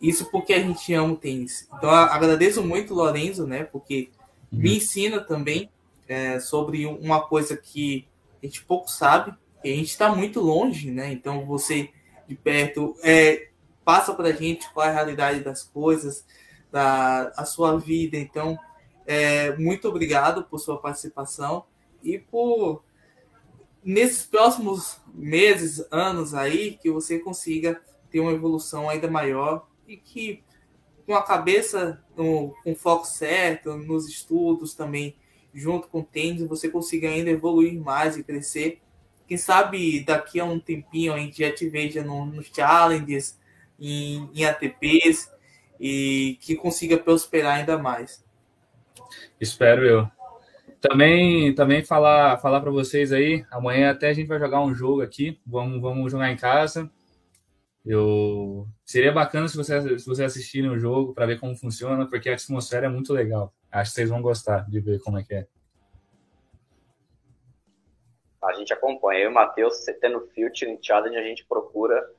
[0.00, 1.68] Isso porque a gente ama o tênis.
[1.72, 3.64] Então, agradeço muito, Lorenzo, né?
[3.64, 4.10] Porque
[4.52, 4.58] uhum.
[4.58, 5.70] me ensina também
[6.08, 8.06] é, sobre uma coisa que
[8.42, 9.32] a gente pouco sabe,
[9.64, 11.12] a gente está muito longe, né?
[11.12, 11.90] Então, você
[12.26, 13.48] de perto é,
[13.84, 16.24] passa para a gente qual é a realidade das coisas,
[16.70, 18.16] da a sua vida.
[18.16, 18.58] Então,
[19.06, 21.64] é, muito obrigado por sua participação
[22.02, 22.82] e por
[23.84, 27.80] nesses próximos meses, anos aí, que você consiga
[28.10, 30.42] ter uma evolução ainda maior e que
[31.06, 35.16] com a cabeça com foco certo, nos estudos também,
[35.52, 38.80] junto com o tênis, você consiga ainda evoluir mais e crescer.
[39.26, 43.38] Quem sabe daqui a um tempinho a gente já te veja no, nos challenges,
[43.78, 45.30] em, em ATPs
[45.80, 48.24] e que consiga prosperar ainda mais.
[49.40, 50.21] Espero eu.
[50.82, 55.00] Também, também falar, falar para vocês aí, amanhã até a gente vai jogar um jogo
[55.00, 56.90] aqui, vamos, vamos jogar em casa.
[57.86, 62.28] Eu seria bacana se vocês, se vocês assistirem o jogo para ver como funciona, porque
[62.28, 63.54] a atmosfera é muito legal.
[63.70, 65.46] Acho que vocês vão gostar de ver como é que é.
[68.42, 69.20] A gente acompanha.
[69.20, 72.10] Eu e o Matheus, você tendo em Challenge, a gente procura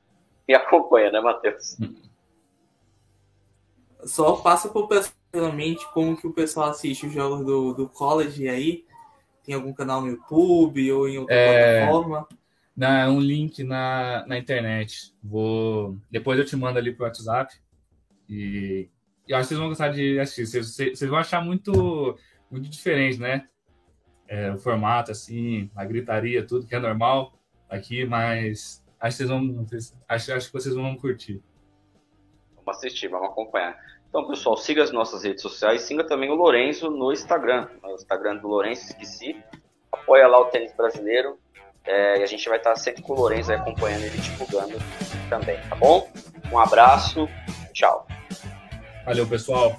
[0.48, 1.76] e acompanha, né, Matheus?
[4.06, 4.88] Só passa por
[5.34, 8.84] pessoalmente como que o pessoal assiste os jogos do, do college aí.
[9.42, 11.80] Tem algum canal no YouTube ou em outra é...
[11.80, 12.28] plataforma?
[12.76, 15.14] na, um link na, na internet.
[15.22, 17.54] Vou depois eu te mando ali pro WhatsApp
[18.28, 18.88] e
[19.28, 20.46] eu acho que vocês vão gostar de assistir.
[20.46, 22.18] Vocês, vocês vão achar muito
[22.50, 23.48] muito diferente, né?
[24.26, 27.34] É, o formato assim, a gritaria, tudo que é normal
[27.68, 29.66] aqui, mas acho que vocês vão
[30.08, 31.42] acho, acho que vocês vão curtir.
[32.56, 33.76] Vamos assistir, vamos acompanhar.
[34.14, 38.36] Então, pessoal, siga as nossas redes sociais, siga também o Lourenço no Instagram, no Instagram
[38.36, 39.36] do Lourenço Esqueci.
[39.90, 41.36] Apoia lá o tênis brasileiro,
[41.84, 44.78] é, e a gente vai estar sempre com o Lourenço acompanhando ele divulgando
[45.28, 46.08] também, tá bom?
[46.52, 47.28] Um abraço,
[47.72, 48.06] tchau.
[49.04, 49.74] Valeu, pessoal.